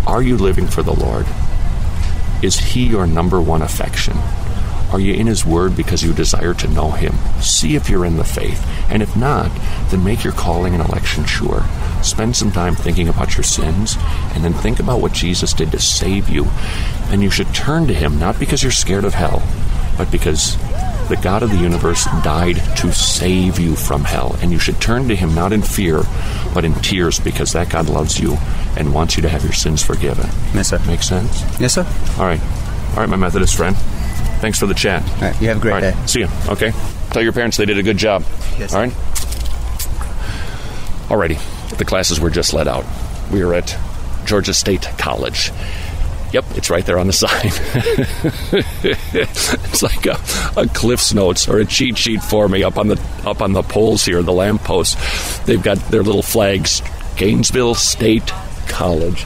[0.07, 1.27] Are you living for the Lord?
[2.43, 4.19] Is He your number one affection?
[4.95, 7.15] Are you in His Word because you desire to know Him?
[7.41, 8.65] See if you're in the faith.
[8.89, 9.51] And if not,
[9.91, 11.65] then make your calling and election sure.
[12.01, 13.97] Spend some time thinking about your sins,
[14.35, 16.47] and then think about what Jesus did to save you.
[17.09, 19.43] And you should turn to Him, not because you're scared of hell,
[19.99, 20.57] but because
[21.09, 24.37] the God of the universe died to save you from hell.
[24.43, 26.03] And you should turn to Him not in fear,
[26.55, 28.37] but in tears, because that God loves you
[28.77, 30.31] and wants you to have your sins forgiven.
[30.55, 30.79] Yes, sir.
[30.87, 31.43] Make sense?
[31.61, 31.85] Yes, sir.
[32.17, 32.41] All right.
[32.91, 33.75] All right, my Methodist friend.
[34.45, 35.03] Thanks for the chat.
[35.03, 35.41] All right.
[35.41, 36.07] You have a great All right, day.
[36.07, 36.29] See you.
[36.49, 36.71] Okay.
[37.13, 38.25] Tell your parents they did a good job.
[38.59, 38.75] Yes.
[38.75, 38.93] All right.
[41.09, 41.79] Alrighty.
[41.79, 42.85] The classes were just let out.
[43.33, 43.75] We are at
[44.27, 45.51] Georgia State College.
[46.35, 47.53] Yep, it's right there on the sign.
[49.15, 50.19] it's like a,
[50.61, 53.63] a Cliff's Notes or a cheat sheet for me up on the up on the
[53.63, 55.39] poles here, the lampposts.
[55.47, 56.83] They've got their little flags.
[57.17, 58.31] Gainesville State
[58.69, 59.23] College.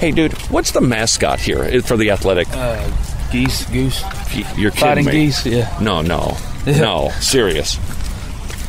[0.00, 2.48] Hey, dude, what's the mascot here for the athletic?
[2.50, 2.90] Uh,
[3.32, 4.02] geese, goose.
[4.56, 5.12] You're kidding Fighting me.
[5.12, 5.76] geese, yeah.
[5.80, 7.10] No, no, no.
[7.20, 7.76] Serious.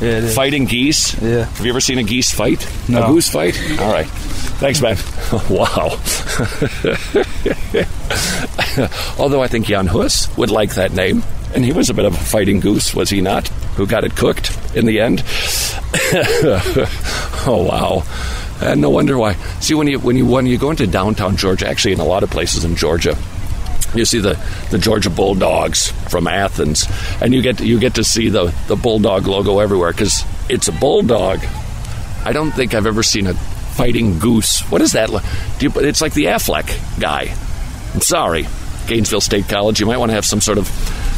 [0.01, 0.35] Yeah, it is.
[0.35, 1.19] Fighting geese?
[1.21, 1.45] Yeah.
[1.45, 2.67] Have you ever seen a geese fight?
[2.89, 3.03] No.
[3.03, 3.57] A goose fight?
[3.79, 4.07] All right.
[4.07, 4.97] Thanks, man.
[5.49, 5.97] wow.
[9.19, 11.23] Although I think Jan Hus would like that name.
[11.53, 13.47] And he was a bit of a fighting goose, was he not?
[13.77, 15.23] Who got it cooked in the end?
[17.45, 18.03] oh, wow.
[18.61, 19.33] And no wonder why.
[19.59, 22.23] See, when you when you when you go into downtown Georgia, actually in a lot
[22.23, 23.15] of places in Georgia,
[23.95, 24.39] you see the,
[24.71, 26.85] the Georgia Bulldogs from Athens,
[27.21, 30.71] and you get you get to see the, the bulldog logo everywhere because it's a
[30.71, 31.39] bulldog.
[32.25, 34.61] I don't think I've ever seen a fighting goose.
[34.71, 35.09] What is that?
[35.59, 37.35] You, it's like the Aflac guy.
[37.93, 38.47] I'm sorry,
[38.87, 39.79] Gainesville State College.
[39.79, 40.69] You might want to have some sort of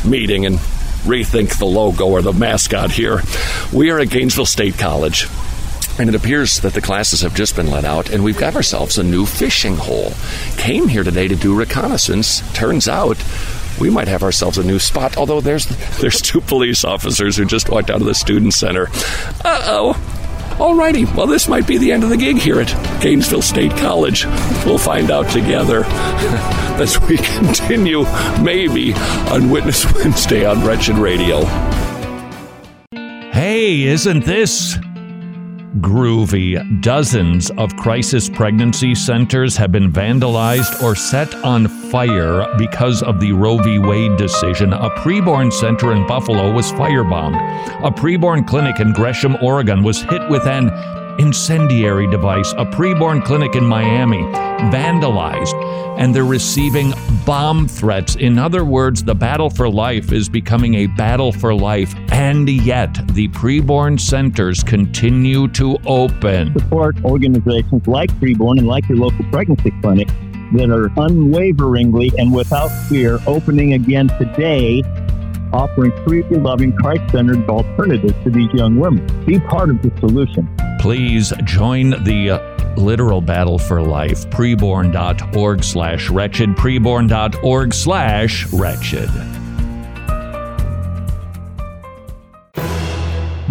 [0.05, 0.57] meeting and
[1.05, 3.21] rethink the logo or the mascot here.
[3.71, 5.28] We are at Gainesville State College.
[5.97, 8.97] And it appears that the classes have just been let out, and we've got ourselves
[8.97, 10.11] a new fishing hole.
[10.57, 12.41] Came here today to do reconnaissance.
[12.53, 13.17] Turns out
[13.79, 15.17] we might have ourselves a new spot.
[15.17, 15.65] Although there's
[15.99, 18.87] there's two police officers who just walked out of the student center.
[19.43, 20.11] Uh oh.
[20.55, 24.25] Alrighty, well, this might be the end of the gig here at Gainesville State College.
[24.65, 25.83] We'll find out together
[26.79, 28.05] as we continue,
[28.41, 31.43] maybe, on Witness Wednesday on Wretched Radio.
[33.33, 34.77] Hey, isn't this
[35.80, 36.82] groovy?
[36.82, 43.32] Dozens of crisis pregnancy centers have been vandalized or set on fire because of the
[43.32, 43.80] Roe v.
[43.80, 44.73] Wade decision.
[44.73, 47.36] A preborn center in Buffalo was firebombed.
[47.86, 50.69] A preborn clinic in Gresham, Oregon was hit with an
[51.20, 52.51] incendiary device.
[52.53, 54.24] A preborn clinic in Miami
[54.72, 55.53] vandalized,
[55.97, 56.93] and they're receiving
[57.26, 58.16] bomb threats.
[58.16, 62.93] In other words, the battle for life is becoming a battle for life, and yet
[63.13, 66.57] the preborn centers continue to open.
[66.59, 70.07] Support organizations like Preborn and like your local pregnancy clinic
[70.53, 74.84] that are unwaveringly and without fear opening again today
[75.55, 79.05] offering free, loving, Christ centered alternatives to these young women.
[79.26, 80.47] Be part of the solution.
[80.86, 84.29] Please join the uh, literal battle for life.
[84.29, 86.49] Preborn.org slash wretched.
[86.49, 89.09] Preborn.org slash wretched.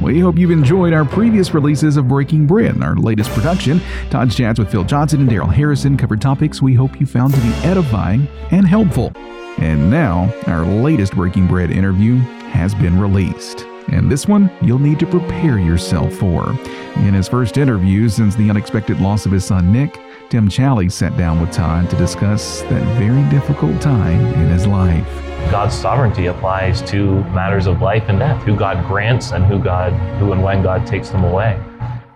[0.00, 3.80] We hope you've enjoyed our previous releases of Breaking Bread, our latest production.
[4.10, 7.40] Todd's chats with Phil Johnson and Darrell Harrison covered topics we hope you found to
[7.40, 9.10] be edifying and helpful.
[9.58, 12.14] And now, our latest Breaking Bread interview
[12.52, 13.66] has been released.
[13.94, 16.50] And this one you'll need to prepare yourself for.
[16.96, 21.16] In his first interview since the unexpected loss of his son Nick, Tim Challies sat
[21.16, 25.06] down with Todd to discuss that very difficult time in his life.
[25.48, 29.92] God's sovereignty applies to matters of life and death, who God grants and who God
[30.18, 31.62] who and when God takes them away.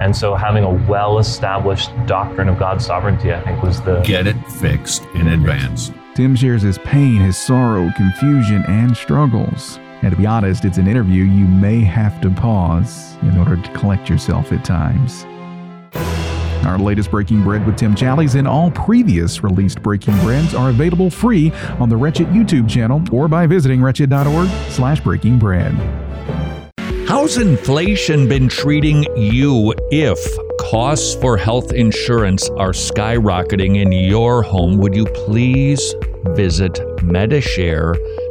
[0.01, 4.37] And so having a well-established doctrine of God's sovereignty, I think was the Get it
[4.51, 5.93] fixed in advance.
[6.17, 9.79] Tim shares his pain, his sorrow, confusion, and struggles.
[10.03, 13.73] And to be honest, it's an interview you may have to pause in order to
[13.73, 15.25] collect yourself at times.
[16.65, 21.11] Our latest Breaking Bread with Tim Challies and all previous released Breaking Breads are available
[21.11, 25.73] free on the Wretched YouTube channel or by visiting wretched.org slash breaking bread.
[27.09, 30.19] How's inflation been treating you if
[30.61, 34.77] costs for health insurance are skyrocketing in your home?
[34.77, 35.95] Would you please
[36.35, 38.18] visit medishare.com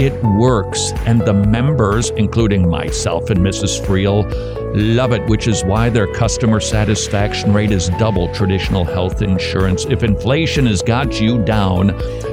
[0.00, 3.84] It works, and the members, including myself and Mrs.
[3.84, 4.24] Friel,
[4.96, 9.84] love it, which is why their customer satisfaction rate is double traditional health insurance.
[9.84, 11.90] If inflation has got you down,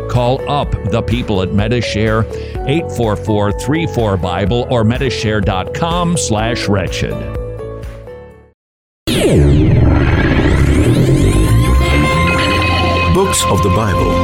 [0.09, 2.23] call up the people at Medishare
[2.65, 7.11] 844-34 Bible or medishare.com slash wretched.
[13.13, 14.16] Books of the Bible.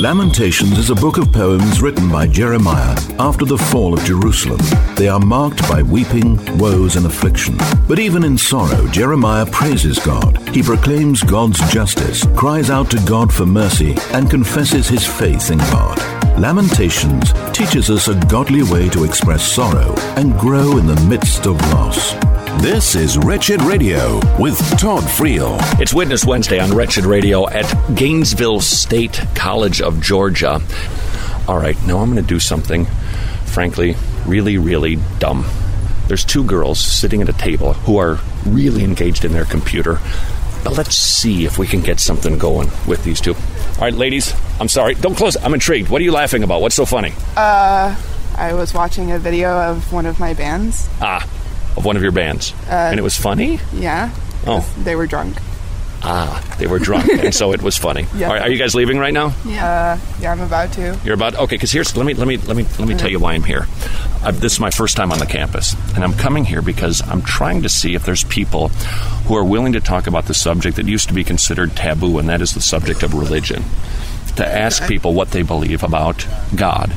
[0.00, 4.58] Lamentations is a book of poems written by Jeremiah after the fall of Jerusalem.
[4.96, 7.58] They are marked by weeping, woes, and affliction.
[7.86, 10.38] But even in sorrow, Jeremiah praises God.
[10.54, 15.58] He proclaims God's justice, cries out to God for mercy, and confesses his faith in
[15.58, 15.98] God.
[16.40, 21.60] Lamentations teaches us a godly way to express sorrow and grow in the midst of
[21.72, 22.14] loss.
[22.58, 25.56] This is Wretched Radio with Todd Friel.
[25.80, 30.60] It's Witness Wednesday on Wretched Radio at Gainesville State College of Georgia.
[31.48, 32.84] All right, now I'm going to do something,
[33.46, 33.96] frankly,
[34.26, 35.46] really, really dumb.
[36.08, 39.98] There's two girls sitting at a table who are really engaged in their computer.
[40.62, 43.32] But let's see if we can get something going with these two.
[43.34, 44.94] All right, ladies, I'm sorry.
[44.96, 45.36] Don't close.
[45.36, 45.88] I'm intrigued.
[45.88, 46.60] What are you laughing about?
[46.60, 47.14] What's so funny?
[47.36, 47.96] Uh,
[48.36, 50.88] I was watching a video of one of my bands.
[51.00, 51.26] Ah,
[51.80, 52.52] of one of your bands.
[52.68, 53.58] Uh, and it was funny?
[53.72, 54.14] Yeah.
[54.46, 54.60] Oh.
[54.84, 55.38] They were drunk.
[56.02, 58.06] Ah, they were drunk, and so it was funny.
[58.16, 58.28] Yeah.
[58.28, 59.34] All right, are you guys leaving right now?
[59.44, 59.98] Yeah.
[59.98, 60.98] Uh, yeah, I'm about to.
[61.04, 61.56] You're about okay.
[61.56, 63.66] Because here's let me let me let me let me tell you why I'm here.
[64.22, 67.22] i this is my first time on the campus, and I'm coming here because I'm
[67.22, 68.68] trying to see if there's people
[69.26, 72.28] who are willing to talk about the subject that used to be considered taboo, and
[72.28, 73.64] that is the subject of religion.
[74.36, 76.92] To ask people what they believe about God.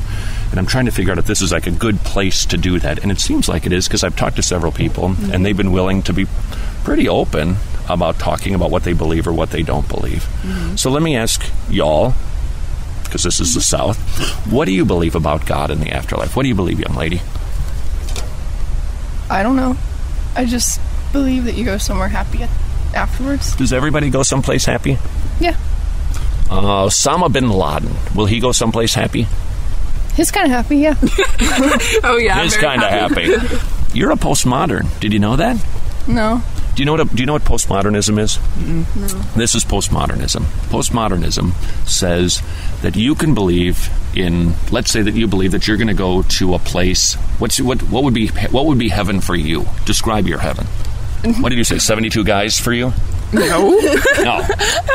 [0.50, 2.78] And I'm trying to figure out if this is like a good place to do
[2.80, 2.98] that.
[3.02, 5.32] And it seems like it is because I've talked to several people Mm-hmm.
[5.32, 6.26] and they've been willing to be
[6.84, 7.56] pretty open
[7.88, 10.22] about talking about what they believe or what they don't believe.
[10.42, 10.76] Mm-hmm.
[10.76, 12.14] So let me ask y'all,
[13.04, 13.98] because this is the South,
[14.50, 16.34] what do you believe about God in the afterlife?
[16.36, 17.20] What do you believe, young lady?
[19.30, 19.76] I don't know.
[20.36, 20.80] I just
[21.12, 22.42] believe that you go somewhere happy
[22.94, 23.54] afterwards.
[23.56, 24.98] Does everybody go someplace happy?
[25.40, 25.56] Yeah.
[26.50, 29.26] Uh, Osama bin Laden, will he go someplace happy?
[30.16, 30.94] He's kind of happy, yeah.
[32.04, 32.42] oh, yeah.
[32.42, 33.34] He's kind of happy.
[33.98, 34.88] You're a postmodern.
[35.00, 35.64] Did you know that?
[36.06, 36.42] no.
[36.74, 38.40] Do you know what a, do you know what postmodernism is?
[38.58, 39.06] No.
[39.36, 40.42] This is postmodernism.
[40.70, 41.52] Postmodernism
[41.88, 42.42] says
[42.82, 46.22] that you can believe in let's say that you believe that you're going to go
[46.22, 49.66] to a place what's what what would be what would be heaven for you?
[49.86, 50.66] Describe your heaven.
[51.40, 51.78] What did you say?
[51.78, 52.92] 72 guys for you?
[53.32, 53.70] No.
[54.18, 54.44] No.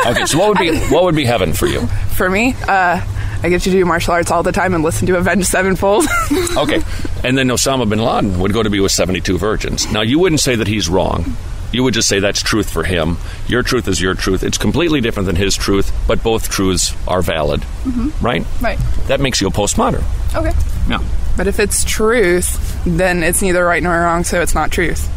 [0.07, 1.87] Okay, so what would be what would be heaven for you?
[1.87, 2.99] For me, uh,
[3.41, 6.05] I get to do martial arts all the time and listen to Avenged Sevenfold.
[6.57, 6.81] Okay.
[7.23, 9.89] And then Osama bin Laden would go to be with 72 virgins.
[9.91, 11.35] Now, you wouldn't say that he's wrong.
[11.71, 13.17] You would just say that's truth for him.
[13.47, 14.43] Your truth is your truth.
[14.43, 18.11] It's completely different than his truth, but both truths are valid, Mhm.
[18.21, 18.45] right?
[18.59, 18.79] Right.
[19.07, 20.03] That makes you a postmodern.
[20.35, 20.51] Okay.
[20.89, 20.99] Yeah.
[21.37, 25.07] But if it's truth, then it's neither right nor wrong, so it's not truth.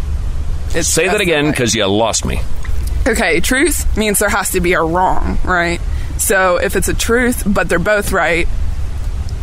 [0.75, 2.41] It's Say that again because you lost me.
[3.07, 5.81] Okay, truth means there has to be a wrong, right?
[6.19, 8.47] So if it's a truth, but they're both right,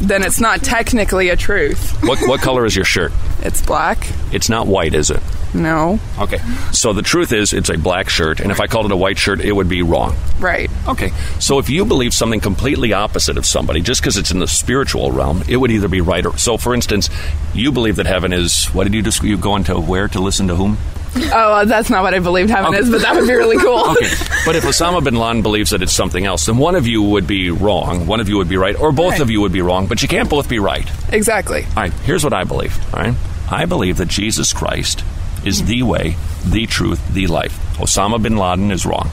[0.02, 2.02] then it's not technically a truth.
[2.04, 3.12] What, what color is your shirt?
[3.42, 4.08] It's black.
[4.32, 5.22] It's not white, is it?
[5.54, 6.00] No.
[6.18, 6.38] Okay.
[6.72, 9.18] So the truth is, it's a black shirt, and if I called it a white
[9.18, 10.16] shirt, it would be wrong.
[10.40, 10.70] Right.
[10.88, 11.10] Okay.
[11.40, 15.12] So if you believe something completely opposite of somebody, just because it's in the spiritual
[15.12, 16.38] realm, it would either be right or.
[16.38, 17.10] So, for instance,
[17.54, 18.68] you believe that heaven is.
[18.68, 19.24] What did you just.
[19.24, 20.78] You go into where to listen to whom?
[21.16, 23.80] Oh, that's not what I believed heaven is, but that would be really cool.
[23.92, 24.08] Okay.
[24.46, 27.26] But if Osama bin Laden believes that it's something else, then one of you would
[27.28, 29.22] be wrong, one of you would be right, or both Right.
[29.22, 30.90] of you would be wrong, but you can't both be right.
[31.12, 31.66] Exactly.
[31.76, 32.78] All right, here's what I believe.
[32.94, 33.14] All right,
[33.52, 35.04] I believe that Jesus Christ
[35.46, 37.58] is the way, the truth, the life.
[37.78, 39.10] Osama bin Laden is wrong.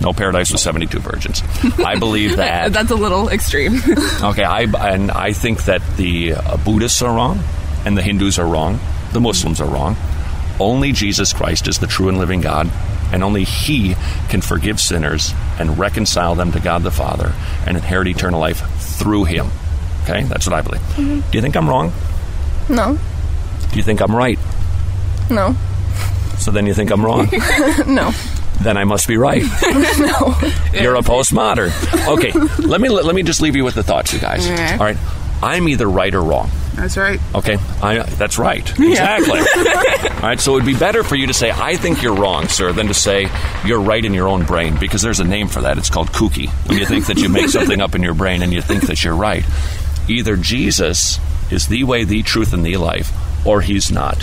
[0.00, 1.42] No paradise with 72 virgins.
[1.78, 2.72] I believe that.
[2.72, 3.80] That's a little extreme.
[4.22, 7.40] Okay, I and I think that the uh, Buddhists are wrong,
[7.84, 8.78] and the Hindus are wrong,
[9.12, 9.96] the Muslims are wrong.
[10.58, 12.70] Only Jesus Christ is the true and living God,
[13.12, 13.94] and only He
[14.28, 17.32] can forgive sinners and reconcile them to God the Father
[17.66, 18.60] and inherit eternal life
[18.98, 19.48] through Him.
[20.04, 20.80] Okay, that's what I believe.
[20.96, 21.30] Mhm.
[21.30, 21.92] Do you think I'm wrong?
[22.68, 22.98] No.
[23.70, 24.38] Do you think I'm right?
[25.30, 25.54] No.
[26.38, 27.28] So then you think I'm wrong?
[27.86, 28.12] no.
[28.60, 29.42] then I must be right.
[29.62, 30.34] no.
[30.72, 31.70] You're a postmodern.
[32.08, 32.32] Okay,
[32.66, 34.48] let me let me just leave you with the thoughts, you guys.
[34.48, 34.96] All right,
[35.42, 36.50] I'm either right or wrong.
[36.76, 37.18] That's right.
[37.34, 38.78] Okay, I, that's right.
[38.78, 39.16] Yeah.
[39.18, 40.10] Exactly.
[40.16, 42.48] All right, so it would be better for you to say, I think you're wrong,
[42.48, 43.28] sir, than to say
[43.64, 45.78] you're right in your own brain, because there's a name for that.
[45.78, 46.50] It's called kooky.
[46.68, 49.02] When you think that you make something up in your brain and you think that
[49.02, 49.44] you're right.
[50.08, 51.18] Either Jesus
[51.50, 53.10] is the way, the truth, and the life,
[53.46, 54.22] or he's not.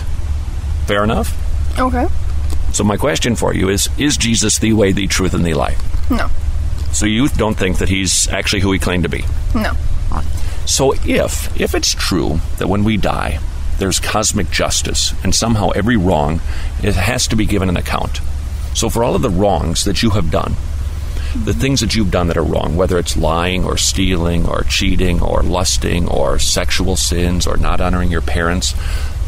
[0.85, 1.35] Fair enough?
[1.79, 2.07] Okay.
[2.71, 5.81] So, my question for you is Is Jesus the way, the truth, and the life?
[6.09, 6.29] No.
[6.91, 9.25] So, you don't think that he's actually who he claimed to be?
[9.55, 9.71] No.
[10.65, 13.39] So if if it's true that when we die,
[13.79, 16.41] there's cosmic justice, and somehow every wrong
[16.81, 18.21] it has to be given an account.
[18.73, 20.55] So for all of the wrongs that you have done,
[21.43, 25.21] the things that you've done that are wrong, whether it's lying or stealing or cheating
[25.21, 28.73] or lusting or sexual sins or not honoring your parents,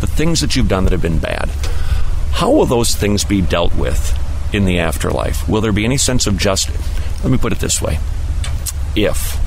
[0.01, 1.49] the things that you've done that have been bad,
[2.33, 4.17] how will those things be dealt with
[4.53, 5.47] in the afterlife?
[5.49, 6.77] Will there be any sense of justice?
[7.23, 7.99] Let me put it this way.
[8.95, 9.39] If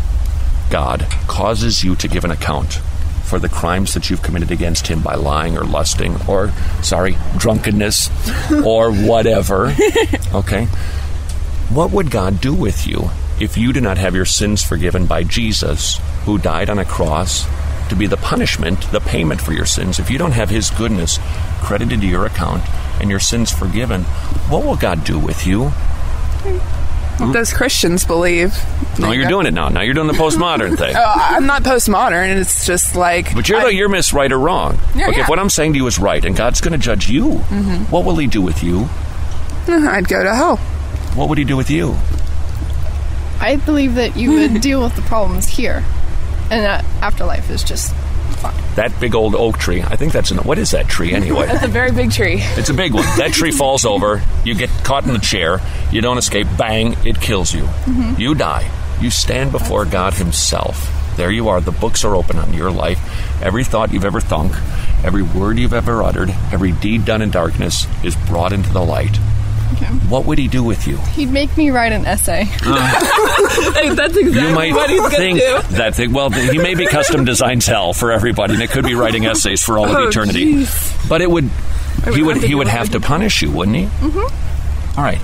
[0.70, 2.80] God causes you to give an account
[3.24, 6.50] for the crimes that you've committed against him by lying or lusting or,
[6.82, 8.08] sorry, drunkenness
[8.64, 9.74] or whatever.
[10.34, 10.64] Okay?
[11.70, 15.22] What would God do with you if you do not have your sins forgiven by
[15.24, 17.46] Jesus, who died on a cross
[17.90, 19.98] to be the punishment, the payment for your sins?
[19.98, 21.18] If you don't have his goodness
[21.60, 22.62] credited to your account
[23.00, 24.04] and your sins forgiven,
[24.48, 25.70] what will God do with you?
[27.18, 28.54] What does Christians believe?
[28.98, 29.68] No, you're doing it now.
[29.68, 30.94] Now you're doing the postmodern thing.
[30.96, 32.36] Oh, I'm not postmodern.
[32.36, 33.34] It's just like.
[33.34, 34.78] But you're, you're miss right or wrong.
[34.94, 35.22] Yeah, okay, yeah.
[35.24, 37.90] if what I'm saying to you is right and God's going to judge you, Mhm.
[37.90, 38.88] what will He do with you?
[39.68, 40.56] I'd go to hell.
[41.16, 41.96] What would He do with you?
[43.40, 45.84] I believe that you would deal with the problems here,
[46.50, 48.07] and that afterlife is just fine.
[48.76, 49.82] That big old oak tree.
[49.82, 50.38] I think that's an.
[50.38, 51.46] What is that tree anyway?
[51.52, 52.36] That's a very big tree.
[52.40, 53.04] It's a big one.
[53.18, 54.22] That tree falls over.
[54.44, 55.60] You get caught in the chair.
[55.90, 56.46] You don't escape.
[56.56, 56.96] Bang!
[57.06, 57.64] It kills you.
[57.64, 58.18] Mhm.
[58.18, 58.70] You die.
[59.00, 60.94] You stand before God Himself.
[61.16, 61.60] There you are.
[61.60, 63.00] The books are open on your life.
[63.42, 64.52] Every thought you've ever thunk,
[65.04, 69.18] every word you've ever uttered, every deed done in darkness is brought into the light.
[69.74, 69.86] Okay.
[70.08, 70.96] What would He do with you?
[71.14, 72.44] He'd make me write an essay.
[73.78, 75.60] Hey, that's That's exactly you might what he's gonna think do.
[75.76, 76.12] that thing.
[76.12, 79.78] Well, he maybe custom designs hell for everybody, and it could be writing essays for
[79.78, 80.54] all of Oh, eternity.
[80.54, 81.08] jeez.
[81.08, 81.48] But it would,
[82.06, 83.84] would he would have to he would have to punish you, wouldn't he?
[83.84, 84.98] Mm-hmm.
[84.98, 85.20] All right.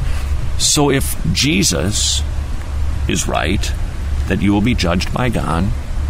[0.59, 2.23] So if Jesus
[3.09, 3.73] is right,
[4.29, 5.65] that you will be judged by God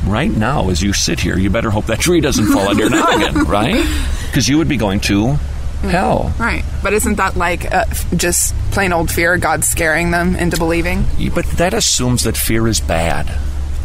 [0.07, 2.91] right now as you sit here, you better hope that tree doesn't fall on your
[3.01, 3.85] noggin, right?
[4.27, 5.37] Because you would be going to
[5.89, 6.33] hell.
[6.39, 6.65] Right.
[6.83, 7.85] But isn't that like uh,
[8.17, 11.05] just plain old fear, God scaring them into believing?
[11.35, 13.27] But that assumes that fear is bad.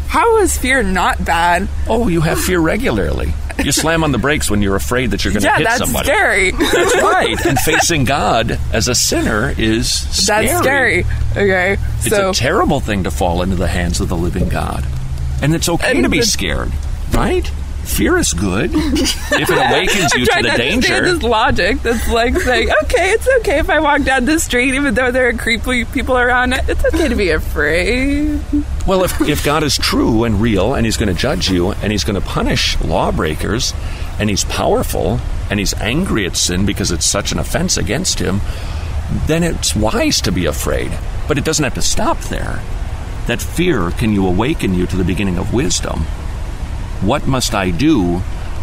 [0.08, 1.68] How is fear not bad?
[1.88, 3.32] Oh, you have fear regularly.
[3.62, 5.78] You slam on the brakes when you're afraid that you're going to Yeah, hit that's
[5.78, 6.06] somebody.
[6.06, 6.50] scary.
[6.52, 7.46] That's right.
[7.46, 10.46] And facing God as a sinner is scary.
[10.46, 11.04] That's scary.
[11.32, 11.76] Okay.
[11.98, 14.84] It's so a terrible thing to fall into the hands of the living God.
[15.42, 16.72] And it's okay And to be scared,
[17.12, 17.48] right?
[17.90, 21.02] Fear is good if it awakens you to the to danger.
[21.02, 24.94] this logic that's like saying, okay, it's okay if I walk down the street, even
[24.94, 26.54] though there are creepy people around.
[26.54, 26.66] it.
[26.68, 28.40] It's okay to be afraid.
[28.86, 31.92] Well, if, if God is true and real and He's going to judge you and
[31.92, 33.74] He's going to punish lawbreakers
[34.18, 35.18] and He's powerful
[35.50, 38.40] and He's angry at sin because it's such an offense against Him,
[39.26, 40.96] then it's wise to be afraid.
[41.28, 42.62] But it doesn't have to stop there.
[43.26, 46.04] That fear can you awaken you to the beginning of wisdom.
[47.02, 48.22] What must I do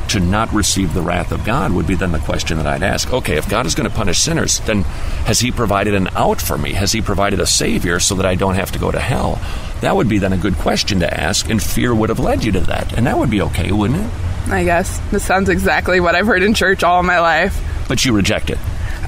[0.09, 3.11] to not receive the wrath of God would be then the question that I'd ask.
[3.11, 4.83] Okay, if God is going to punish sinners, then
[5.25, 6.73] has He provided an out for me?
[6.73, 9.41] Has He provided a Savior so that I don't have to go to hell?
[9.81, 12.51] That would be then a good question to ask, and fear would have led you
[12.53, 12.93] to that.
[12.93, 14.11] And that would be okay, wouldn't it?
[14.49, 17.61] I guess this sounds exactly what I've heard in church all my life.
[17.89, 18.57] But you reject it.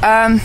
[0.03, 0.41] Um,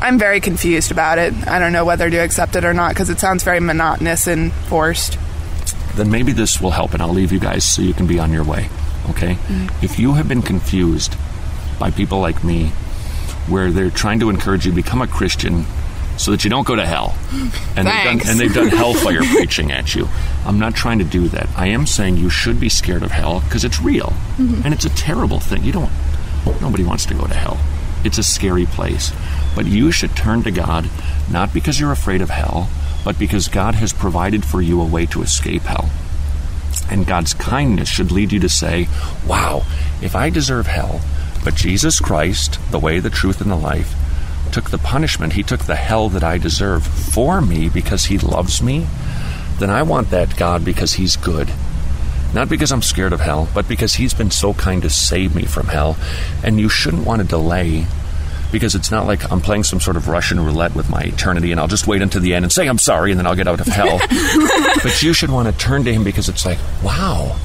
[0.00, 1.34] I'm very confused about it.
[1.48, 4.52] I don't know whether to accept it or not because it sounds very monotonous and
[4.52, 5.18] forced.
[5.96, 8.32] Then maybe this will help, and I'll leave you guys so you can be on
[8.32, 8.68] your way.
[9.10, 9.34] Okay?
[9.48, 9.82] Mm.
[9.82, 11.16] If you have been confused
[11.78, 12.68] by people like me,
[13.48, 15.64] where they're trying to encourage you to become a Christian
[16.18, 17.14] so that you don't go to hell,
[17.76, 20.08] and they've done, and they've done hellfire preaching at you,
[20.44, 21.48] I'm not trying to do that.
[21.56, 24.64] I am saying you should be scared of hell because it's real, Mhm.
[24.64, 25.64] and it's a terrible thing.
[25.64, 25.92] You don't.
[26.60, 27.58] Nobody wants to go to hell.
[28.04, 29.12] It's a scary place.
[29.54, 30.88] But you should turn to God
[31.30, 32.68] not because you're afraid of hell,
[33.06, 35.88] but because God has provided for you a way to escape hell.
[36.90, 38.88] And God's kindness should lead you to say,
[39.24, 39.62] Wow,
[40.02, 41.00] if I deserve hell,
[41.44, 43.94] but Jesus Christ, the way, the truth, and the life,
[44.50, 48.60] took the punishment, He took the hell that I deserve for me because He loves
[48.60, 48.88] me,
[49.60, 51.52] then I want that God because He's good.
[52.34, 55.44] Not because I'm scared of hell, but because He's been so kind to save me
[55.44, 55.96] from hell.
[56.42, 57.86] And you shouldn't want to delay
[58.52, 61.60] because it's not like I'm playing some sort of Russian roulette with my eternity and
[61.60, 63.60] I'll just wait until the end and say I'm sorry and then I'll get out
[63.60, 63.98] of hell.
[64.82, 67.36] but you should want to turn to Him because it's like, wow,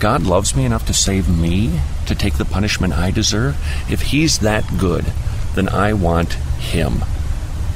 [0.00, 3.56] God loves me enough to save me, to take the punishment I deserve.
[3.90, 5.04] If He's that good,
[5.54, 7.02] then I want Him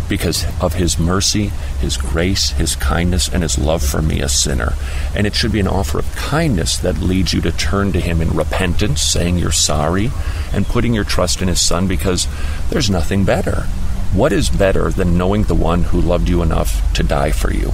[0.09, 1.49] because of his mercy,
[1.81, 4.75] his grace, his kindness, and his love for me, a sinner.
[5.15, 8.21] And it should be an offer of kindness that leads you to turn to him
[8.21, 10.11] in repentance, saying you're sorry,
[10.53, 12.27] and putting your trust in his son because
[12.71, 13.63] there's nothing better.
[14.13, 17.73] What is better than knowing the one who loved you enough to die for you?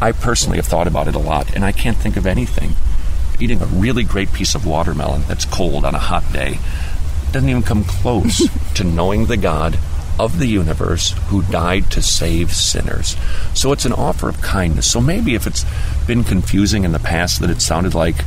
[0.00, 2.74] I personally have thought about it a lot, and I can't think of anything.
[3.40, 6.58] Eating a really great piece of watermelon that's cold on a hot day
[7.32, 9.78] doesn't even come close to knowing the God
[10.18, 13.16] of the universe who died to save sinners.
[13.54, 14.90] So it's an offer of kindness.
[14.90, 15.64] So maybe if it's
[16.06, 18.24] been confusing in the past that it sounded like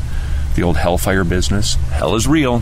[0.56, 2.62] the old hellfire business, hell is real.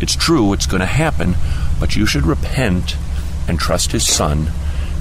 [0.00, 1.34] It's true, it's going to happen,
[1.78, 2.96] but you should repent
[3.48, 4.50] and trust his son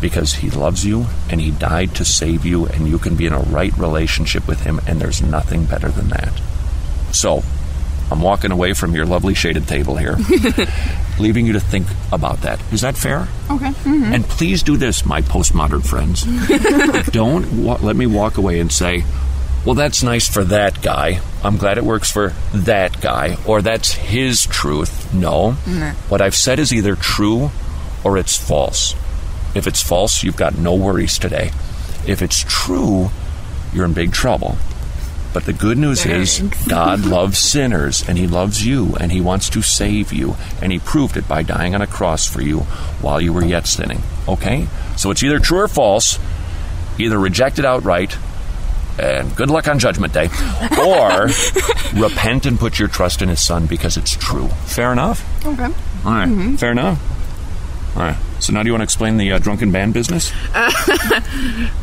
[0.02, 3.34] because he loves you and he died to save you and you can be in
[3.34, 6.42] a right relationship with him and there's nothing better than that.
[7.12, 7.44] So,
[8.12, 10.16] I'm walking away from your lovely shaded table here,
[11.20, 12.60] leaving you to think about that.
[12.72, 13.28] Is that fair?
[13.50, 13.72] Okay.
[13.84, 14.14] Mhm.
[14.14, 16.24] And please do this, my postmodern friends.
[17.12, 19.04] Don't wa- let me walk away and say,
[19.66, 21.20] well, that's nice for that guy.
[21.44, 25.14] I'm glad it works for that guy, or that's his truth.
[25.14, 25.58] No.
[25.68, 25.92] Nah.
[26.10, 27.52] What I've said is either true
[28.04, 28.96] or it's false.
[29.56, 31.52] If it's false, you've got no worries today.
[32.08, 33.10] If it's true,
[33.74, 34.58] you're in big trouble.
[35.32, 39.50] But the good news is God loves sinners and he loves you and he wants
[39.52, 42.62] to save you and he proved it by dying on a cross for you
[43.02, 44.02] while you were yet sinning.
[44.28, 44.68] Okay?
[44.98, 46.18] So it's either true or false.
[46.98, 48.18] Either reject it outright
[49.00, 50.30] and good luck on judgment day
[50.78, 51.30] or
[51.96, 54.48] repent and put your trust in his son because it's true.
[54.66, 55.24] Fair enough?
[55.46, 55.64] Okay.
[55.64, 55.72] All
[56.12, 56.28] right.
[56.28, 56.56] Mm-hmm.
[56.56, 57.00] Fair enough.
[57.96, 58.18] All right.
[58.40, 60.32] So now do you want to explain the uh, drunken band business?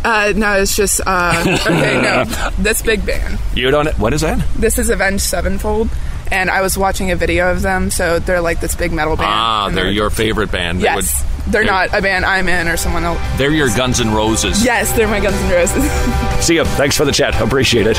[0.04, 2.00] Uh, no, it's just uh, okay.
[2.00, 2.24] No,
[2.58, 3.38] this big band.
[3.54, 3.88] You don't.
[3.98, 4.38] What is that?
[4.56, 5.90] This is Avenged Sevenfold,
[6.30, 7.90] and I was watching a video of them.
[7.90, 9.28] So they're like this big metal band.
[9.28, 10.78] Ah, and they're your favorite band.
[10.78, 13.18] They yes, would- they're not a band I'm in or someone else.
[13.36, 14.64] They're your Guns and Roses.
[14.64, 15.90] Yes, they're my Guns and Roses.
[16.46, 16.64] See you.
[16.64, 17.40] Thanks for the chat.
[17.40, 17.98] Appreciate it.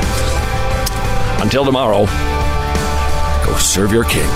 [1.41, 2.05] Until tomorrow,
[3.45, 4.29] go serve your king.